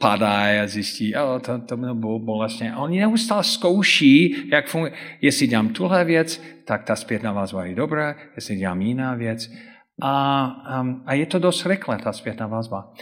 [0.00, 2.72] padají a zjistí, oh, to, to bylo bolestně.
[2.72, 4.92] A oni neustále zkouší, jak funguje.
[5.20, 9.50] Jestli dělám tuhle věc, tak ta zpětná vazba je dobrá, jestli dělám jiná věc.
[10.02, 12.92] A, um, a je to dost rychle, ta zpětná vazba.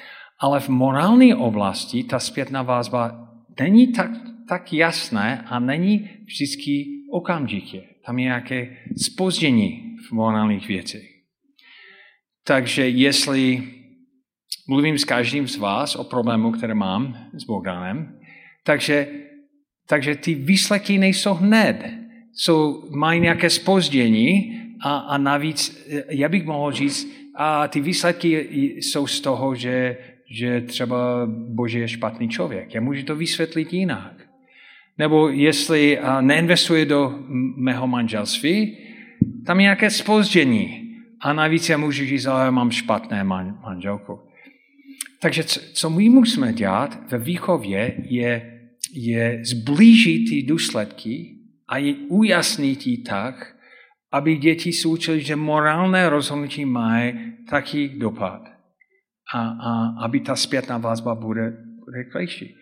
[0.41, 3.29] Ale v morální oblasti ta zpětná vazba
[3.61, 4.11] není tak,
[4.49, 7.83] tak jasné a není vždycky okamžitě.
[8.07, 11.03] Tam je nějaké spoždění v morálních věcech.
[12.47, 13.63] Takže jestli
[14.69, 18.19] mluvím s každým z vás o problému, které mám s Bogdanem,
[18.65, 19.09] takže,
[19.89, 21.85] takže ty výsledky nejsou hned.
[22.35, 29.07] Jsou, mají nějaké spoždění a, a navíc, já bych mohl říct, a ty výsledky jsou
[29.07, 29.97] z toho, že,
[30.31, 32.75] že třeba Bože je špatný člověk.
[32.75, 34.24] Já můžu to vysvětlit jinak.
[34.99, 37.19] Nebo jestli neinvestuje do
[37.57, 38.77] mého manželství,
[39.47, 40.81] tam je nějaké spoždění.
[41.21, 44.21] A navíc já můžu říct, ale mám špatné man, manželku.
[45.21, 48.61] Takže co, co my musíme dělat ve výchově, je,
[48.93, 51.37] je zblížit ty důsledky
[51.69, 53.57] a je ujasnit ji tak,
[54.13, 57.15] aby děti se učili, že morálné rozhodnutí mají
[57.51, 58.43] taky dopad.
[59.35, 61.53] A, a aby ta zpětná vazba bude
[61.97, 62.55] rychlejší.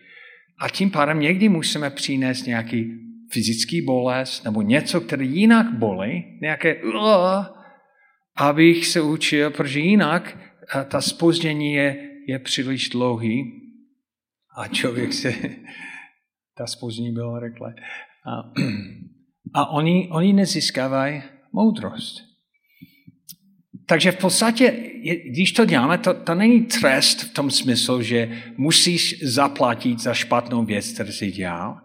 [0.57, 2.99] A tím pádem někdy musíme přinést nějaký
[3.31, 6.93] fyzický bolest nebo něco, které jinak bolí, nějaké uh,
[8.35, 10.37] abych se učil, protože jinak
[10.75, 13.61] eh, ta spoždění je, je příliš dlouhý
[14.57, 15.33] a člověk se,
[16.57, 17.75] ta spoždění byla rychle.
[18.25, 18.51] A,
[19.53, 22.32] a oni, oni nezískávají moudrost.
[23.85, 24.73] Takže v podstatě,
[25.25, 30.65] když to děláme, to, to není trest v tom smyslu, že musíš zaplatit za špatnou
[30.65, 31.77] věc, kterou jsi dělal.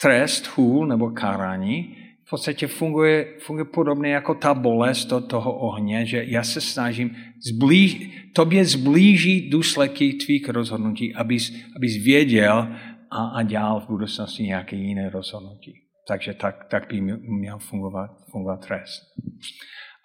[0.00, 6.06] Trest, hůl nebo kárání v podstatě funguje, funguje podobně jako ta bolest do toho ohně,
[6.06, 7.16] že já se snažím
[7.52, 12.68] zblíž, tobě zblížit důsledky tvých rozhodnutí, abys, abys věděl
[13.10, 15.72] a, a dělal v budoucnosti nějaké jiné rozhodnutí.
[16.08, 19.02] Takže tak, tak by měl fungovat, fungovat trest.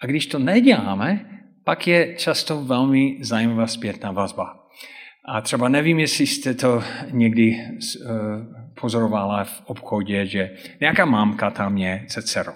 [0.01, 1.25] A když to neděláme,
[1.63, 4.59] pak je často velmi zajímavá zpětná vazba.
[5.25, 8.11] A třeba nevím, jestli jste to někdy uh,
[8.81, 10.49] pozorovala v obchodě, že
[10.81, 12.53] nějaká mámka tam je se dcerou.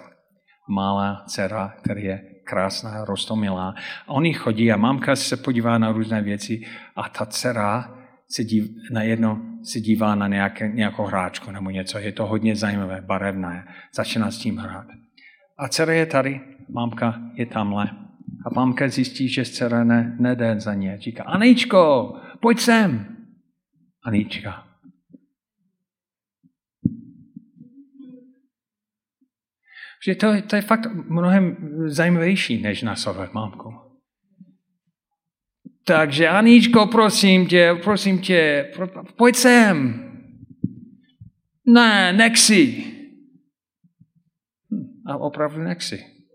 [0.68, 3.74] Malá dcera, která je krásná, rostomilá.
[4.06, 6.60] A oni chodí a mámka se podívá na různé věci
[6.96, 7.98] a ta dcera
[8.30, 11.98] se dív, na jedno se dívá na nějaké, nějakou hráčku nebo něco.
[11.98, 13.64] Je to hodně zajímavé, barevné.
[13.94, 14.86] Začíná s tím hrát.
[15.58, 17.90] A dcera je tady, mámka je tamhle.
[18.46, 20.98] A mámka zjistí, že dcera ne, nejde za ně.
[20.98, 23.16] Říká, Aničko, pojď sem.
[24.04, 24.66] Anička.
[30.04, 33.74] Že to, to je fakt mnohem zajímavější, než nasovat mámku.
[35.84, 38.72] Takže Aničko, prosím tě, prosím tě,
[39.16, 40.00] pojď sem.
[41.66, 42.84] Ne, nechci.
[45.06, 45.62] A opravdu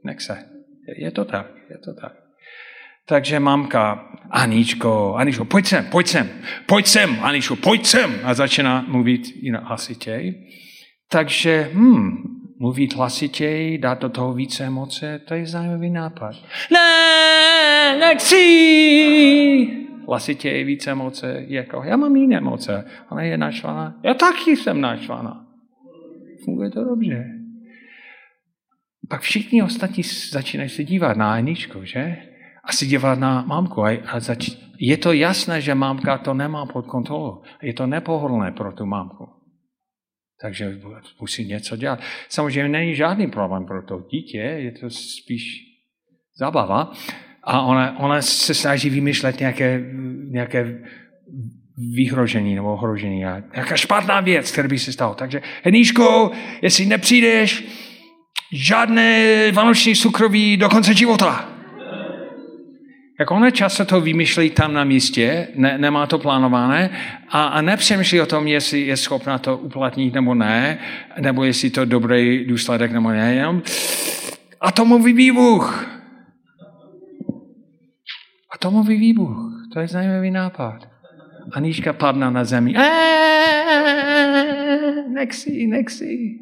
[0.04, 0.32] nechci.
[0.32, 0.60] Nechce.
[0.98, 2.14] Je to tak, je to tak.
[3.06, 6.30] Takže mamka, Aničko, Aničko, pojď sem, pojď sem,
[6.66, 8.20] pojď sem, Aničko, pojď sem.
[8.24, 10.48] A začíná mluvit jinak hlasitěji.
[11.12, 12.18] Takže, hm,
[12.60, 16.36] mluvit hlasitěji, dát do toho více emoce, to je zajímavý nápad.
[16.72, 19.86] Ne, nechci!
[20.08, 23.96] Hlasitěji, více emoce, jako, já mám jiné emoce, ale je naštvaná.
[24.04, 25.46] Já taky jsem naštvaná.
[26.46, 27.39] Funguje to dobře.
[29.10, 32.18] Pak všichni ostatní začínají se dívat na Aničku, že?
[32.64, 33.84] A se dívat na mámku.
[33.84, 37.42] A, zač- je to jasné, že mámka to nemá pod kontrolou.
[37.62, 39.28] Je to nepohodlné pro tu mámku.
[40.42, 40.80] Takže
[41.22, 42.00] musí něco dělat.
[42.30, 45.44] Samozřejmě není žádný problém pro to dítě, je to spíš
[46.40, 46.92] zabava.
[47.44, 49.94] A ona, ona se snaží vymýšlet nějaké,
[50.32, 50.84] nějaké
[51.96, 53.18] vyhrožení nebo ohrožení.
[53.18, 55.14] Nějaká špatná věc, která by se stala.
[55.14, 57.64] Takže, Heníško, jestli nepřijdeš,
[58.54, 61.50] žádné vánoční cukroví do konce života.
[63.20, 66.90] Jak ona často to vymýšlí tam na místě, ne, nemá to plánované
[67.30, 70.80] a, a nepřemýšlí o tom, jestli je schopná to uplatnit nebo ne,
[71.20, 73.62] nebo jestli to dobrý důsledek nebo ne, jenom
[74.62, 75.90] atomový výbuch.
[78.56, 79.38] Atomový výbuch,
[79.74, 80.88] to je zajímavý nápad.
[81.52, 82.74] Anička padne na zemi.
[85.14, 86.40] Nechci, nechci.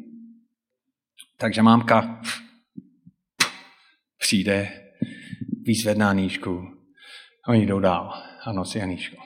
[1.40, 2.20] Takže mámka
[4.18, 4.68] přijde,
[5.62, 6.68] vyzvedne Aníčku.
[7.48, 8.12] Oni jdou dál
[8.44, 9.16] a nosí Aníčku.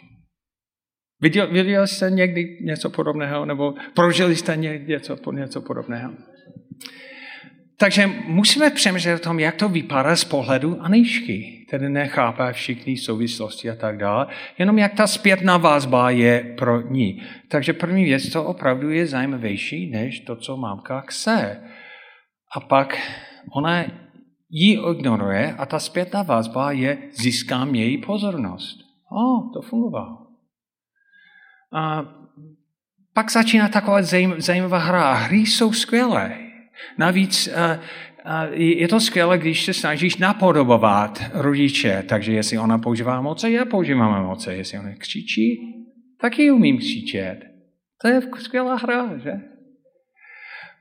[1.20, 6.12] Viděl, viděl jste někdy něco podobného, nebo prožili jste něco, něco podobného?
[7.76, 13.70] Takže musíme přemýšlet o tom, jak to vypadá z pohledu Aničky, tedy nechápe všechny souvislosti
[13.70, 14.26] a tak dále,
[14.58, 17.22] jenom jak ta zpětná vazba je pro ní.
[17.48, 21.62] Takže první věc, to opravdu je zajímavější, než to, co mámka chce.
[22.56, 22.96] A pak
[23.52, 23.84] ona
[24.50, 28.78] ji ignoruje a ta zpětná vazba je, získám její pozornost.
[29.12, 30.18] O, to fungovalo.
[31.72, 32.04] A
[33.14, 34.02] pak začíná taková
[34.38, 35.14] zajímavá hra.
[35.14, 36.38] Hry jsou skvělé.
[36.98, 37.48] Navíc
[38.52, 42.04] je to skvělé, když se snažíš napodobovat rodiče.
[42.08, 44.54] Takže jestli ona používá moce, já používám moce.
[44.54, 45.58] Jestli ona křičí,
[46.20, 47.38] taky umím křičet.
[48.02, 49.32] To je skvělá hra, že?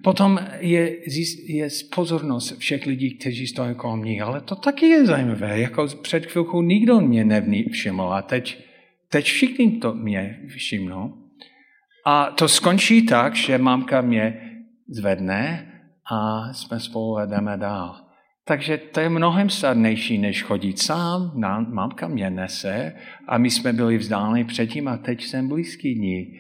[0.04, 0.98] Potom je,
[1.48, 5.60] je pozornost všech lidí, kteří stojí kolem ní, ale to taky je zajímavé.
[5.60, 8.66] Jako před chvilkou nikdo mě nevšiml a teď,
[9.10, 11.14] teď všichni to mě všimnou.
[12.06, 14.42] A to skončí tak, že mámka mě
[14.90, 15.72] zvedne
[16.12, 17.96] a jsme spolu jdeme dál.
[18.46, 21.32] Takže to je mnohem snadnější, než chodit sám.
[21.74, 22.96] Mamka mě nese
[23.28, 26.40] a my jsme byli vzdáleni předtím a teď jsem blízký ní.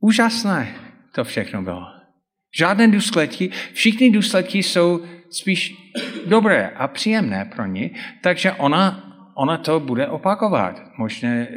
[0.00, 1.86] Úžasné to všechno bylo.
[2.56, 5.74] Žádné důsledky, všichni důsledky jsou spíš
[6.26, 7.90] dobré a příjemné pro ní,
[8.22, 10.82] takže ona, ona to bude opakovat.
[10.98, 11.48] Možná e,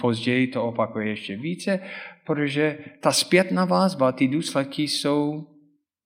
[0.00, 1.80] později to opakuje ještě více,
[2.26, 5.46] protože ta zpětná vazba, ty důsledky jsou,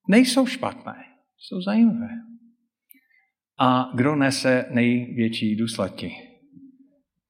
[0.08, 0.94] nejsou špatné,
[1.38, 2.08] jsou zajímavé.
[3.58, 6.12] A kdo nese největší důsledky?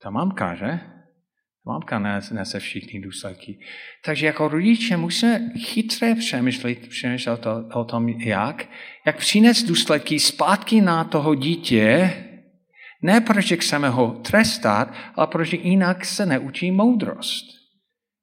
[0.02, 0.80] Ta mamka, že?
[1.66, 1.98] Mamka
[2.32, 3.58] nese všichni důsledky.
[4.04, 8.68] Takže jako rodiče musíme chytře přemýšlet, přemýšlet o, o tom, jak,
[9.06, 12.12] jak přinést důsledky zpátky na toho dítě,
[13.02, 17.44] ne protože chceme ho trestat, ale protože jinak se neučí moudrost.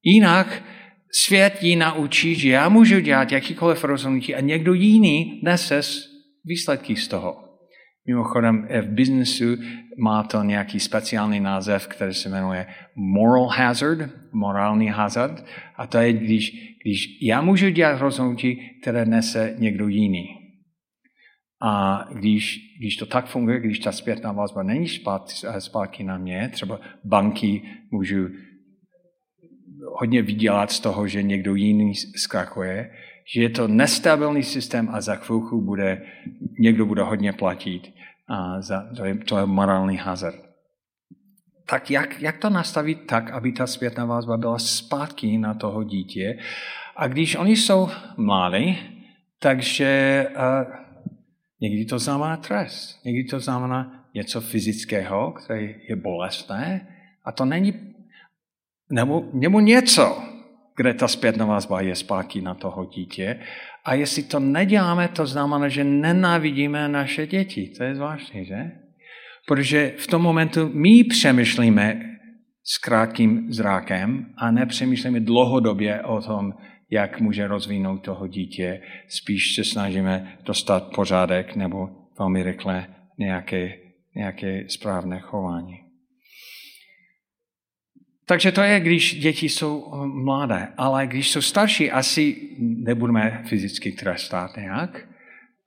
[0.03, 0.63] Jinak
[1.11, 5.81] svět ji naučí, že já můžu dělat jakýkoliv rozhodnutí a někdo jiný nese
[6.45, 7.48] výsledky z toho.
[8.07, 9.45] Mimochodem v biznesu
[9.97, 15.45] má to nějaký speciální název, který se jmenuje moral hazard, morální hazard.
[15.75, 16.51] A to je, když,
[16.83, 20.25] když já můžu dělat rozhodnutí, které nese někdo jiný.
[21.61, 24.87] A když, když to tak funguje, když ta zpětná vazba není
[25.59, 28.27] zpátky na mě, třeba banky můžu
[29.99, 32.91] hodně vydělat z toho, že někdo jiný zkrachuje,
[33.33, 36.01] že je to nestabilní systém a za chvilku bude,
[36.59, 37.93] někdo bude hodně platit.
[38.27, 40.49] A za, to, je, to je morální hazard.
[41.69, 46.37] Tak jak, jak to nastavit tak, aby ta zpětná vazba byla zpátky na toho dítě?
[46.95, 48.77] A když oni jsou mladí,
[49.39, 50.73] takže uh,
[51.61, 56.87] někdy to znamená trest, někdy to znamená něco fyzického, které je bolestné,
[57.25, 57.73] a to není,
[58.89, 60.23] nebo, nebo něco,
[60.79, 63.39] kde ta zpětná vazba je zpátky na toho dítě.
[63.85, 67.71] A jestli to neděláme, to znamená, že nenávidíme naše děti.
[67.77, 68.71] To je zvláštní, že?
[69.47, 72.01] Protože v tom momentu my přemýšlíme
[72.63, 76.53] s krátkým zrákem a nepřemýšlíme dlouhodobě o tom,
[76.89, 78.81] jak může rozvinout toho dítě.
[79.07, 83.73] Spíš se snažíme dostat pořádek nebo velmi rychle nějaké,
[84.15, 85.88] nějaké správné chování.
[88.29, 90.67] Takže to je, když děti jsou eh, mladé.
[90.77, 95.07] Ale když jsou starší, asi nebudeme fyzicky trestat nějak.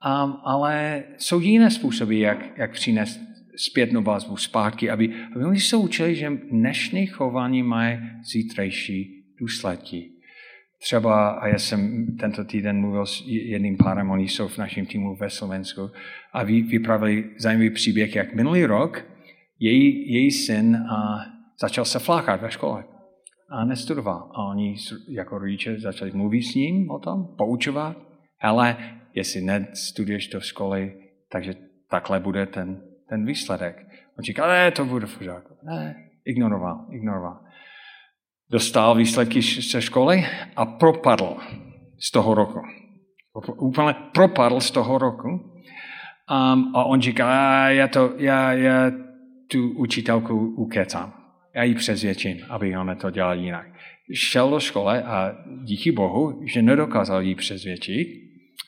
[0.07, 3.21] Um, ale jsou jiné způsoby, jak, jak přinést
[3.57, 7.99] zpětnou vazbu zpátky, aby, aby oni se učili, že dnešní chování mají
[8.33, 10.11] zítřejší důsledky.
[10.83, 15.17] Třeba, a já jsem tento týden mluvil s jedným párem, oni jsou v našem týmu
[15.17, 15.91] ve Slovensku,
[16.33, 19.05] a vypravili zajímavý příběh, jak minulý rok
[19.59, 21.32] její, její syn a
[21.63, 22.85] začal se flákat ve škole
[23.51, 24.31] a nestudoval.
[24.35, 24.77] A oni
[25.09, 27.97] jako rodiče začali mluvit s ním o tom, poučovat,
[28.41, 28.77] ale
[29.15, 30.95] jestli nestuduješ do školy,
[31.33, 31.55] takže
[31.91, 33.77] takhle bude ten, ten výsledek.
[34.19, 35.55] On říkal, ne, to bude v pořádku.
[35.63, 35.95] Ne,
[36.25, 37.41] ignoroval, ignoroval.
[38.51, 40.25] Dostal výsledky ze školy
[40.57, 41.37] a propadl
[42.01, 42.61] z toho roku.
[43.61, 45.29] Úplně propadl z toho roku.
[45.29, 48.91] Um, a on říká, já, to, já, já
[49.51, 51.22] tu učitelku ukecám
[51.55, 53.67] já ji přesvědčím, aby ona to dělal jinak.
[54.15, 55.35] Šel do školy a
[55.65, 58.09] díky Bohu, že nedokázal jí přesvědčit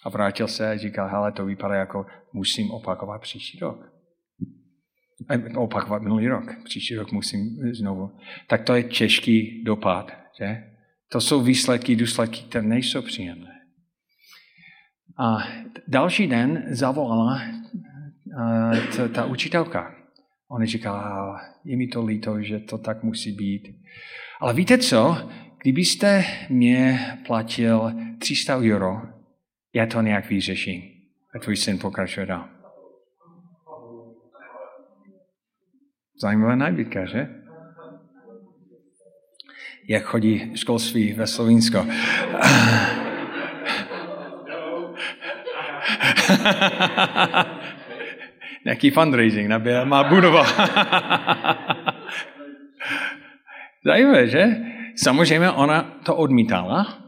[0.04, 3.94] a vrátil se a říkal, hele, to vypadá jako musím opakovat příští rok.
[5.56, 6.44] Opakovat minulý rok.
[6.64, 7.40] Příští rok musím
[7.72, 8.10] znovu.
[8.46, 10.12] Tak to je těžký dopad.
[10.38, 10.64] Že?
[11.12, 13.50] To jsou výsledky, důsledky, které nejsou příjemné.
[15.18, 15.36] A
[15.88, 17.40] další den zavolala
[19.14, 19.93] ta učitelka.
[20.54, 23.76] On říkal, je mi to líto, že to tak musí být.
[24.40, 25.30] Ale víte co?
[25.62, 29.02] Kdybyste mě platil 300 euro,
[29.74, 30.82] já to nějak vyřeším.
[31.34, 32.48] A tvůj syn pokračuje dál.
[36.22, 37.28] Zajímavá nabídka, že?
[39.88, 41.86] Jak chodí školství ve Slovinsko.
[48.64, 50.44] nějaký fundraising, nabě, má budova.
[53.84, 54.46] Zajímavé, že?
[54.96, 56.98] Samozřejmě ona to odmítala,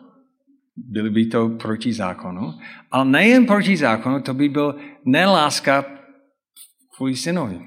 [0.76, 2.54] byly by to proti zákonu,
[2.90, 5.84] ale nejen proti zákonu, to by byl neláska
[6.96, 7.60] kvůli synovi.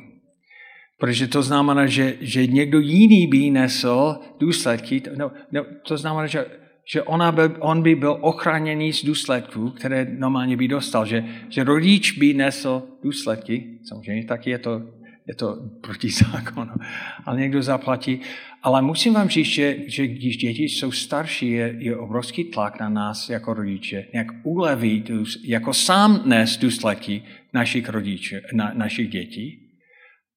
[0.99, 5.01] Protože to znamená, že, že někdo jiný by nesl důsledky.
[5.17, 6.45] No, no, to znamená, že
[6.91, 11.63] že ona by, on by byl ochráněný z důsledků, které normálně by dostal, že, že
[11.63, 14.81] rodič by nesl důsledky, samozřejmě taky je to
[15.29, 16.71] je to proti zákonu,
[17.25, 18.21] ale někdo zaplatí.
[18.63, 22.89] Ale musím vám říct, že, že když děti jsou starší, je, je obrovský tlak na
[22.89, 25.11] nás jako rodiče, jak ulevit,
[25.43, 27.23] jako sám dnes důsledky
[27.53, 29.69] našich rodičů, na, našich dětí,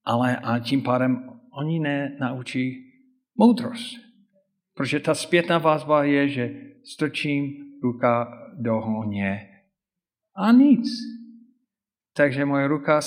[0.05, 1.25] ale a tím pádem
[1.59, 2.77] oni nenaučí
[3.39, 4.02] moudrost.
[4.83, 6.51] Protože ta zpětná vazba je, že
[6.85, 7.53] strčím
[7.83, 8.29] ruka
[8.59, 9.49] do honě
[10.37, 10.89] a nic.
[12.17, 13.01] Takže moje ruka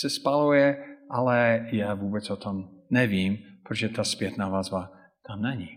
[0.00, 4.90] se spaluje, ale já vůbec o tom nevím, protože ta zpětná vazba
[5.26, 5.68] tam není.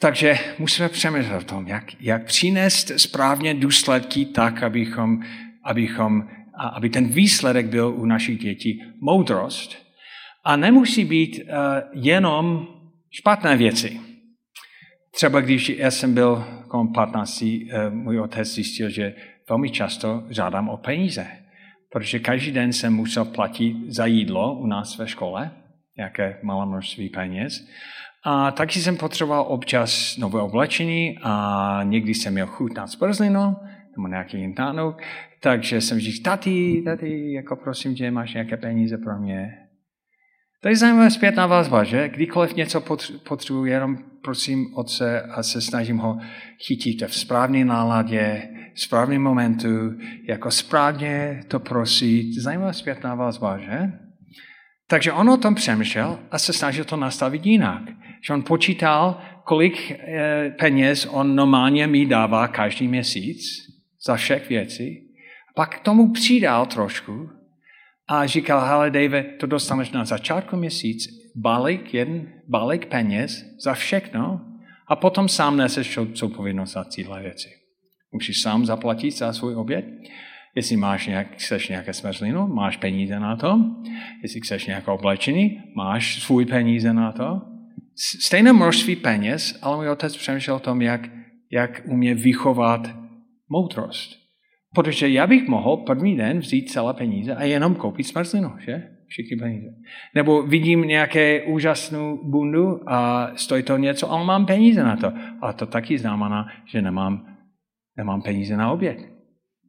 [0.00, 5.22] Takže musíme přemýšlet o tom, jak, jak přinést správně důsledky tak, abychom,
[5.64, 6.28] abychom,
[6.76, 9.76] aby ten výsledek byl u našich dětí moudrost.
[10.44, 12.66] A nemusí být uh, jenom
[13.10, 14.07] špatné věci.
[15.18, 19.14] Třeba když já jsem byl kolem 15, uh, můj otec zjistil, že
[19.48, 21.26] velmi často žádám o peníze
[21.92, 25.50] protože každý den jsem musel platit za jídlo u nás ve škole,
[25.96, 27.68] nějaké malé množství peněz.
[28.24, 33.56] A taky jsem potřeboval občas nové oblečení a někdy jsem měl chutnat zmrzlinu
[33.96, 34.54] nebo nějaký jiný
[35.40, 39.54] takže jsem říkal, tati, tati, jako prosím tě, máš nějaké peníze pro mě?
[40.62, 42.08] To je zajímavá zpětná vazba, že?
[42.08, 42.80] Kdykoliv něco
[43.28, 43.98] potřebuji, jenom
[44.28, 46.18] prosím otce a se snažím ho
[46.66, 49.68] chytit v správné náladě, v správném momentu,
[50.28, 52.34] jako správně to prosit.
[52.42, 53.92] Zajímavá zpětná vazba, že?
[54.88, 57.82] Takže on o tom přemýšlel a se snažil to nastavit jinak.
[58.26, 63.40] Že on počítal, kolik eh, peněz on normálně mi dává každý měsíc
[64.06, 65.08] za všech věcí.
[65.54, 67.30] Pak k tomu přidal trošku
[68.08, 71.04] a říkal, hele David, to dostaneš na začátku měsíc,
[71.36, 74.40] balík, jeden balík peněz za všechno
[74.88, 77.48] a potom sám neseš zodpovědnost za cíle věci.
[78.12, 79.84] Musíš sám zaplatit za svůj oběd.
[80.54, 83.58] Jestli máš nějak, chceš nějaké smrzlinu, máš peníze na to.
[84.22, 87.40] Jestli chceš nějaké oblečení, máš svůj peníze na to.
[88.20, 91.00] Stejné množství peněz, ale můj otec přemýšlel o tom, jak,
[91.52, 92.88] jak umí vychovat
[93.48, 94.27] moudrost.
[94.74, 98.90] Protože já bych mohl první den vzít celé peníze a jenom koupit smrzlinu, že?
[99.06, 99.66] Všichni peníze.
[100.14, 105.12] Nebo vidím nějaké úžasnou bundu a stojí to něco, ale mám peníze na to.
[105.42, 107.36] A to taky znamená, že nemám,
[107.96, 108.98] nemám peníze na oběd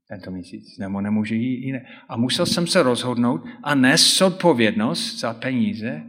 [0.09, 1.85] tento měsíc, nebo nemůžu jít jiné.
[2.09, 6.03] A musel jsem se rozhodnout a nést odpovědnost za peníze.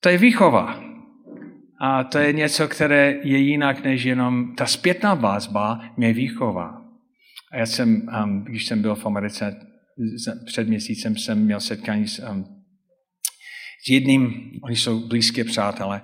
[0.00, 0.87] To je výchova.
[1.80, 6.82] A to je něco, které je jinak než jenom ta zpětná vazba mě výchova.
[7.52, 9.56] A já jsem, um, když jsem byl v Americe
[10.46, 12.44] před měsícem, jsem měl setkání s, um,
[13.84, 16.02] s jedním, oni jsou blízké přátelé,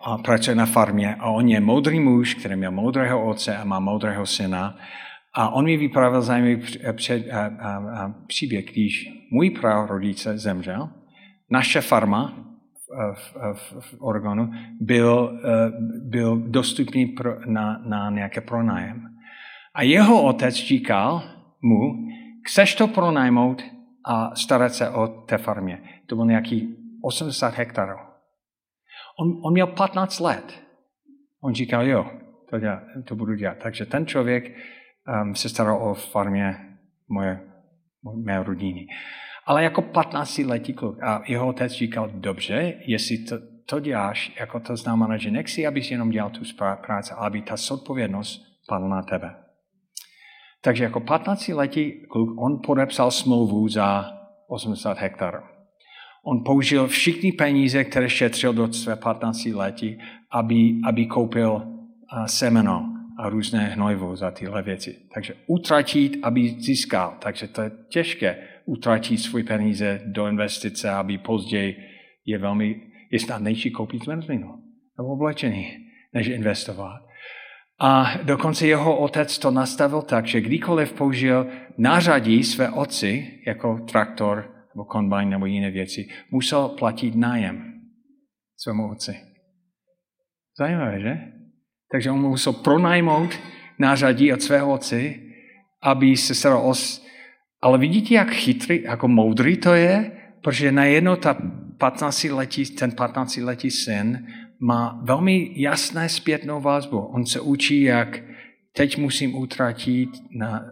[0.00, 3.80] a pracuje na farmě a on je moudrý muž, který měl moudrého otce a má
[3.80, 4.78] moudrého syna.
[5.34, 6.62] A on mi vyprávěl zajímavý
[6.92, 10.88] před, a, a, a příběh, když můj prarodice zemřel,
[11.50, 12.46] naše farma
[13.14, 15.72] v, v, v Oregonu byl, eh,
[16.02, 19.08] byl dostupný pro, na, na nějaké pronájem.
[19.74, 21.22] A jeho otec říkal
[21.62, 22.08] mu,
[22.46, 23.62] chceš to pronajmout
[24.04, 25.82] a starat se o té farmě.
[26.06, 27.98] To byl nějaký 80 hektarů.
[29.20, 30.62] On, on měl 15 let.
[31.40, 32.10] On říkal, jo,
[32.50, 33.58] to, dělá, to budu dělat.
[33.62, 34.44] Takže ten člověk
[35.22, 36.56] um, se staral o farmě
[37.08, 37.40] moje,
[38.24, 38.86] mé rodiny.
[39.46, 41.02] Ale jako 15 letý kluk.
[41.02, 43.36] A jeho otec říkal, dobře, jestli to,
[43.66, 46.40] to děláš, jako to znamená, že nechci, abys jenom dělal tu
[46.86, 49.34] práci, ale aby ta zodpovědnost padla na tebe.
[50.62, 54.04] Takže jako 15 letý kluk, on podepsal smlouvu za
[54.48, 55.38] 80 hektarů.
[56.24, 59.98] On použil všechny peníze, které šetřil do své 15 letí,
[60.32, 61.62] aby, aby koupil
[62.26, 64.96] semeno a různé hnojivo za tyhle věci.
[65.14, 67.16] Takže utratit, aby získal.
[67.18, 71.76] Takže to je těžké utratit svůj peníze do investice, aby později
[72.24, 74.62] je velmi, je snadnější koupit zmrzlinu
[74.98, 75.72] nebo oblečení,
[76.12, 77.00] než investovat.
[77.80, 81.46] A dokonce jeho otec to nastavil tak, že kdykoliv použil
[81.78, 87.74] nářadí své otci, jako traktor nebo kombajn nebo jiné věci, musel platit nájem
[88.56, 89.16] svému otci.
[90.58, 91.18] Zajímavé, že?
[91.92, 93.30] Takže on musel pronajmout
[93.78, 95.32] nářadí od svého otci,
[95.82, 96.72] aby se staral.
[97.66, 100.12] Ale vidíte, jak chytrý, jako moudrý to je?
[100.40, 101.36] Protože najednou ta
[101.78, 104.26] 15 letí, ten 15 letý syn
[104.60, 106.98] má velmi jasné zpětnou vazbu.
[106.98, 108.22] On se učí, jak
[108.72, 110.64] teď musím utratit na,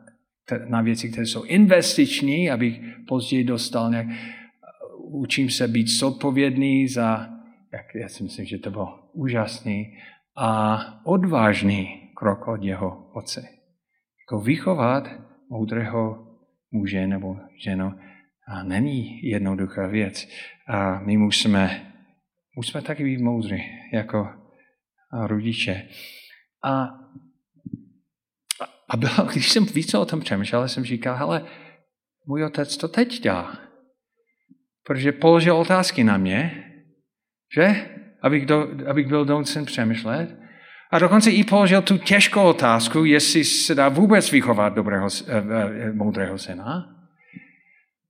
[0.68, 4.07] na věci, které jsou investiční, abych později dostal nějak...
[4.99, 7.28] Učím se být zodpovědný za,
[7.72, 9.99] jak já si myslím, že to bylo úžasný,
[10.36, 13.49] a odvážný krok od jeho otce.
[14.20, 15.09] Jako vychovat
[15.51, 16.24] moudrého
[16.75, 17.93] muže nebo ženu
[18.49, 20.29] a není jednoduchá věc.
[20.68, 21.93] A my musíme,
[22.57, 23.62] musíme taky být moudří
[23.93, 24.29] jako
[25.27, 25.89] rodiče.
[26.64, 26.89] A,
[28.89, 31.47] a bylo, když jsem více o tom přemýšlel, jsem říkal, hele,
[32.27, 33.59] můj otec to teď dělá.
[34.87, 36.64] Protože položil otázky na mě,
[37.57, 37.91] že?
[38.22, 40.43] Abych, do, abych byl donucen přemýšlet.
[40.95, 45.92] A dokonce i položil tu těžkou otázku, jestli se dá vůbec vychovat dobrého, eh, eh,
[45.92, 46.97] moudrého syna.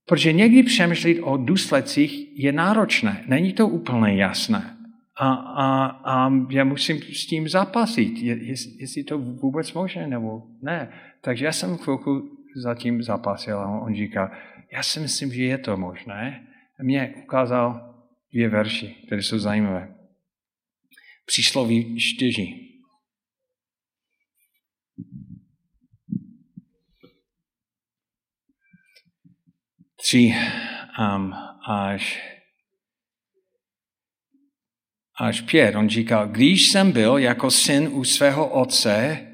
[0.05, 3.23] Protože někdy přemýšlet o důsledcích je náročné.
[3.27, 4.77] Není to úplně jasné.
[5.17, 8.37] A, a, a já musím s tím zapasit, je,
[8.79, 10.89] jestli to vůbec možné nebo ne.
[11.21, 14.31] Takže já jsem chvilku zatím zapasil a on říká,
[14.73, 16.47] já si myslím, že je to možné.
[16.79, 17.95] A mě ukázal
[18.33, 19.95] dvě verši, které jsou zajímavé.
[21.25, 22.65] Přísloví čtyři.
[30.05, 30.33] Tři
[30.99, 31.33] um,
[31.67, 32.23] až,
[35.19, 35.75] až pět.
[35.75, 39.27] On říkal, když jsem byl jako syn u svého otce,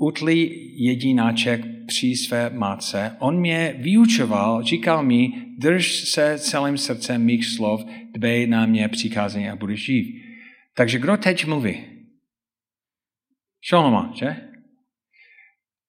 [0.00, 0.50] utlý
[0.84, 3.16] jedináček při své matce.
[3.18, 5.28] On mě vyučoval, říkal mi,
[5.58, 7.84] drž se celým srdcem mých slov,
[8.14, 10.06] dbej na mě přikázání a budeš živ.
[10.76, 12.06] Takže kdo teď mluví?
[13.60, 14.36] Šaloma, že?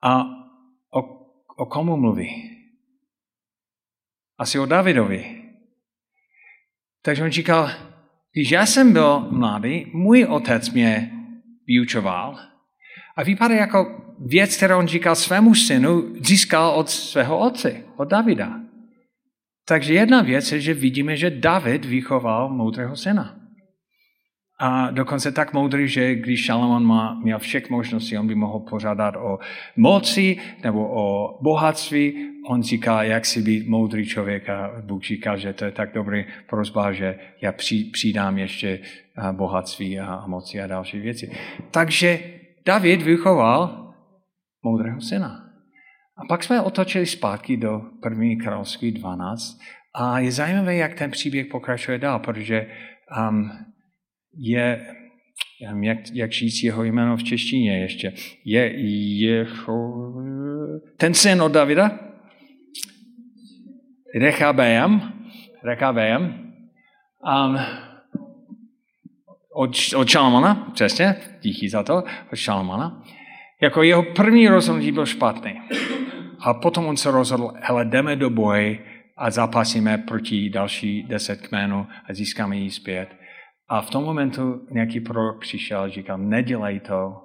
[0.03, 0.23] A
[0.93, 1.01] o,
[1.57, 2.54] o komu mluví?
[4.37, 5.41] Asi o Davidovi.
[7.01, 7.69] Takže on říkal,
[8.33, 11.11] když já jsem byl mladý, můj otec mě
[11.67, 12.39] vyučoval,
[13.17, 18.59] a vypadá jako věc, kterou on říkal svému synu, získal od svého otce, od Davida.
[19.67, 23.44] Takže jedna věc je, že vidíme, že David vychoval moudrého syna.
[24.59, 29.15] A dokonce tak moudrý, že když Šalamon má, měl všech možností, on by mohl pořádat
[29.15, 29.39] o
[29.75, 32.31] moci nebo o bohatství.
[32.49, 36.25] On říká, jak si být moudrý člověk a Bůh říká, že to je tak dobrý
[36.49, 37.53] prozba, že já
[37.91, 38.79] přidám ještě
[39.31, 41.31] bohatství a moci a další věci.
[41.71, 42.19] Takže
[42.65, 43.93] David vychoval
[44.63, 45.45] moudrého syna.
[46.17, 49.59] A pak jsme otočili zpátky do první království 12
[49.95, 52.67] a je zajímavé, jak ten příběh pokračuje dál, protože
[53.29, 53.51] um,
[54.37, 54.87] je,
[55.81, 58.13] jak, jak říct jeho jméno v češtině ještě,
[58.45, 58.73] je
[59.19, 60.13] jeho,
[60.97, 61.99] ten syn od Davida,
[64.15, 65.13] Rechabeam,
[65.63, 67.57] Rechabeam, um,
[69.53, 73.03] od, od Šalmana, přesně, díky za to, od Šalmana,
[73.61, 75.61] jako jeho první rozhodnutí byl špatný.
[76.39, 78.79] A potom on se rozhodl, hele, jdeme do boje
[79.17, 83.09] a zapasíme proti další deset kmenů a získáme ji zpět.
[83.69, 87.21] A v tom momentu nějaký prorok přišel a říkal, nedělej to,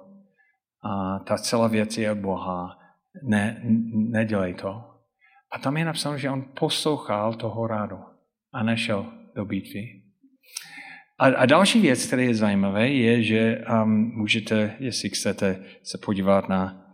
[0.83, 2.79] a ta celá věc je Boha,
[3.23, 3.61] ne,
[3.93, 4.83] nedělej to.
[5.53, 7.97] A tam je napsáno, že on poslouchal toho rádu
[8.53, 10.01] a nešel do bitvy.
[11.19, 16.49] A, a další věc, která je zajímavé, je, že um, můžete, jestli chcete se podívat
[16.49, 16.85] na,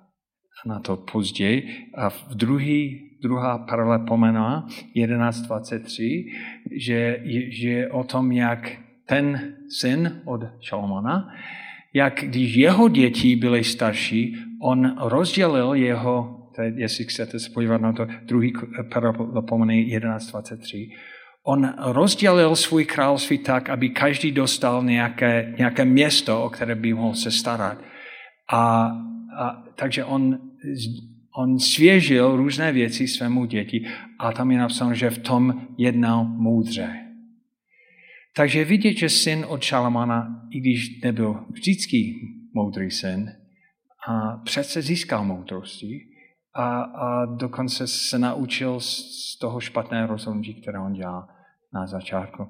[0.66, 6.34] na to později, a v druhý, druhá paralela pomená 11.23,
[6.80, 7.20] že,
[7.50, 11.34] že o tom, jak ten syn od Šalomona,
[11.94, 18.08] jak když jeho děti byly starší, on rozdělil jeho, jestli chcete se podívat na to,
[18.26, 18.54] druhý
[18.94, 20.92] paralela pomená 11.23,
[21.44, 27.16] on rozdělil svůj království tak, aby každý dostal nějaké, nějaké město, o které by mohl
[27.16, 27.78] se starat.
[28.54, 28.92] A,
[29.40, 30.40] a takže on,
[31.38, 33.86] on svěžil různé věci svému děti
[34.20, 37.07] a tam je napsáno, že v tom jednal moudře.
[38.38, 42.16] Takže vidět, že syn od Šalamana, i když nebyl vždycky
[42.54, 43.32] moudrý syn,
[44.08, 46.00] a přece získal moudrosti
[46.54, 51.28] a, a dokonce se naučil z toho špatného rozhodnutí, které on dělal
[51.74, 52.50] na začátku.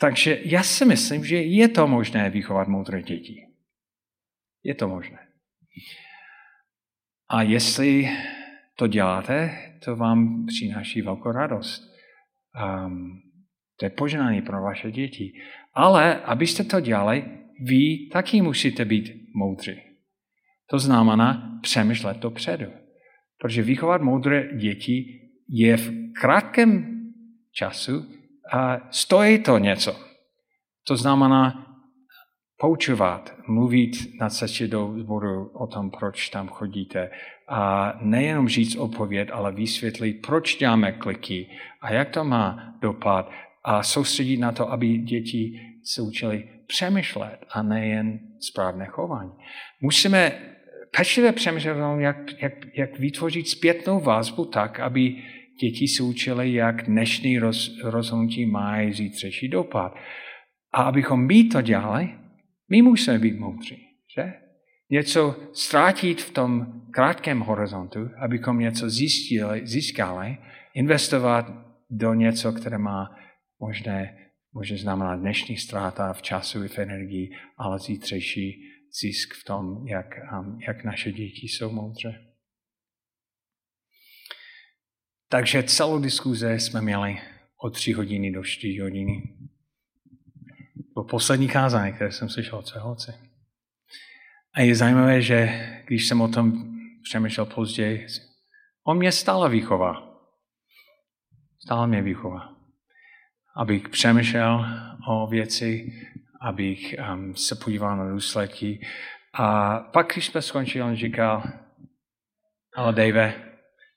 [0.00, 3.46] Takže já si myslím, že je to možné vychovat moudré děti.
[4.62, 5.18] Je to možné.
[7.28, 8.08] A jestli
[8.76, 11.82] to děláte, to vám přináší velkou radost.
[12.86, 13.31] Um,
[13.82, 15.32] to je požehnání pro vaše děti.
[15.74, 17.24] Ale abyste to dělali,
[17.60, 19.80] vy taky musíte být moudří.
[20.70, 22.66] To znamená přemýšlet dopředu.
[23.38, 27.00] Protože vychovat moudré děti je v krátkém
[27.52, 28.06] času
[28.52, 29.96] a stojí to něco.
[30.86, 31.66] To znamená
[32.60, 37.10] poučovat, mluvit na cestě do sboru o tom, proč tam chodíte.
[37.48, 43.30] A nejenom říct odpověď, ale vysvětlit, proč děláme kliky a jak to má dopad.
[43.64, 49.30] A soustředit na to, aby děti se učili přemýšlet a nejen správné chování.
[49.80, 50.32] Musíme
[50.96, 55.16] pečlivě přemýšlet jak, jak, jak vytvořit zpětnou vazbu tak, aby
[55.60, 59.94] děti se učili, jak dnešní roz, rozhodnutí mají zítřejší dopad.
[60.72, 62.08] A abychom my to dělali,
[62.70, 63.86] my musíme být moudří,
[64.16, 64.32] že?
[64.90, 70.36] Něco ztratit v tom krátkém horizontu, abychom něco zjistili, získali,
[70.74, 71.52] investovat
[71.90, 73.10] do něco, které má
[73.62, 74.18] možné,
[74.52, 78.62] možná znamená dnešní ztráta v času i v energii, ale zítřejší
[79.00, 80.06] zisk v tom, jak,
[80.38, 82.26] um, jak naše děti jsou moudře.
[85.28, 87.20] Takže celou diskuze jsme měli
[87.62, 89.22] od tři hodiny do čtyři hodiny.
[90.94, 93.18] Po poslední kázání, které jsem slyšel od svého otce.
[94.54, 95.38] A je zajímavé, že
[95.86, 96.52] když jsem o tom
[97.02, 98.06] přemýšlel později,
[98.86, 100.18] on mě stále vychová.
[101.64, 102.51] Stále mě vychová.
[103.56, 104.66] Abych přemýšlel
[105.08, 105.92] o věci,
[106.40, 108.86] abych um, se podíval na důsledky.
[109.34, 111.42] A pak, když jsme skončili, on říkal,
[112.76, 113.34] ale Dave,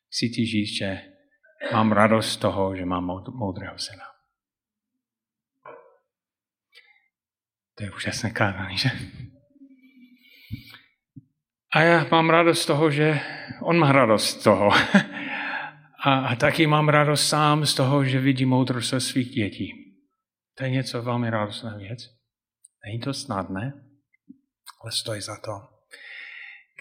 [0.07, 1.01] chci ti říct, že
[1.73, 4.03] mám radost z toho, že mám moudrého syna.
[7.75, 8.89] To je úžasné kázání, že?
[11.71, 13.19] A já mám radost z toho, že
[13.61, 14.71] on má radost z toho.
[16.05, 19.73] A, a taky mám radost sám z toho, že vidí moudrost svých dětí.
[20.57, 21.99] To je něco velmi radostná věc.
[22.85, 23.73] Není to snadné,
[24.81, 25.51] ale stojí za to.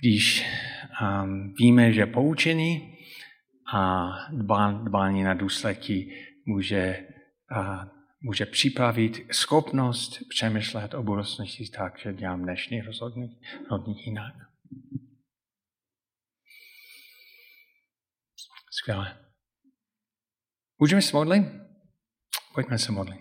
[0.00, 0.44] Když
[1.02, 2.96] um, víme, že poučení
[3.74, 4.08] a
[4.82, 7.06] dbání na důsledky může,
[7.56, 7.84] uh,
[8.22, 14.34] může připravit schopnost přemýšlet o budoucnosti tak, že dělám dnešní rozhodnutí jinak.
[18.84, 19.18] Skvěle.
[20.78, 21.42] Můžeme se modlit?
[22.54, 23.20] Pojďme se modlit.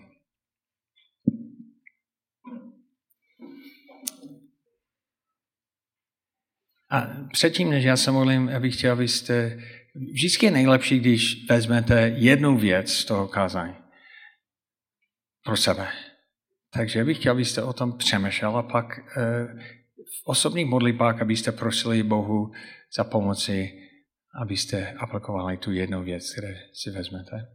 [6.90, 7.00] A
[7.32, 9.58] předtím, než já se modlím, já bych chtěl, abyste...
[9.94, 13.76] Vždycky je nejlepší, když vezmete jednu věc z toho kázání
[15.44, 15.88] pro sebe.
[16.72, 19.46] Takže bych chtěl, abyste o tom přemýšlel a pak eh,
[19.96, 22.52] v osobních modlitbách, abyste prosili Bohu
[22.96, 23.83] za pomoci
[24.34, 27.48] abyste aplikovali tu jednu věc, které si vezmete.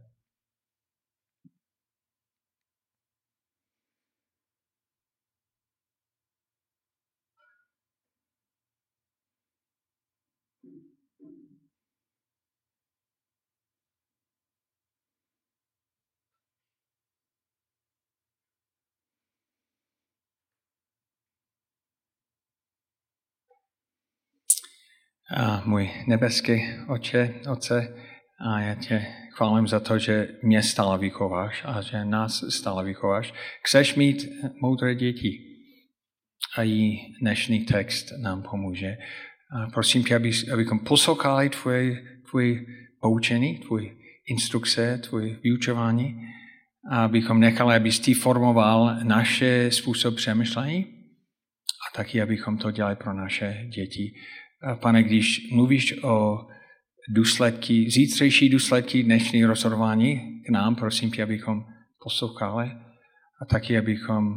[25.36, 27.94] A můj nebeský oče, oce,
[28.40, 33.34] a já tě chválím za to, že mě stále vychováš a že nás stále vychováš.
[33.64, 34.28] Chceš mít
[34.62, 35.38] moudré děti.
[36.56, 38.96] A i dnešní text nám pomůže.
[39.56, 42.60] A prosím tě, aby, abychom poslouchali tvoje, tvoje
[43.00, 43.90] poučení, tvoje
[44.26, 46.28] instrukce, tvoje vyučování,
[46.90, 50.86] a abychom nechali, abys ty formoval naše způsob přemýšlení
[51.90, 54.14] a taky, abychom to dělali pro naše děti.
[54.80, 56.46] Pane, když mluvíš o
[57.08, 61.64] důsledky, zítřejší důsledky dnešní rozhodování k nám, prosím tě, abychom
[62.02, 62.70] poslouchali
[63.42, 64.36] a taky, abychom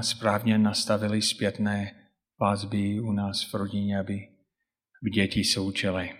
[0.00, 1.94] správně nastavili zpětné
[2.40, 4.28] vazby u nás v rodině, aby,
[5.14, 6.14] děti se učili,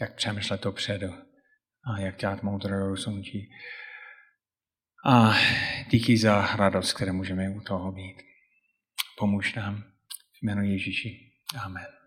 [0.00, 1.14] jak přemýšlet to předu
[1.94, 3.50] a jak dělat moudré rozhodnutí.
[5.06, 5.34] A
[5.90, 8.16] díky za radost, které můžeme u toho mít.
[9.18, 9.82] Pomůž nám
[10.38, 11.32] v jménu Ježíši.
[11.64, 12.01] Amen.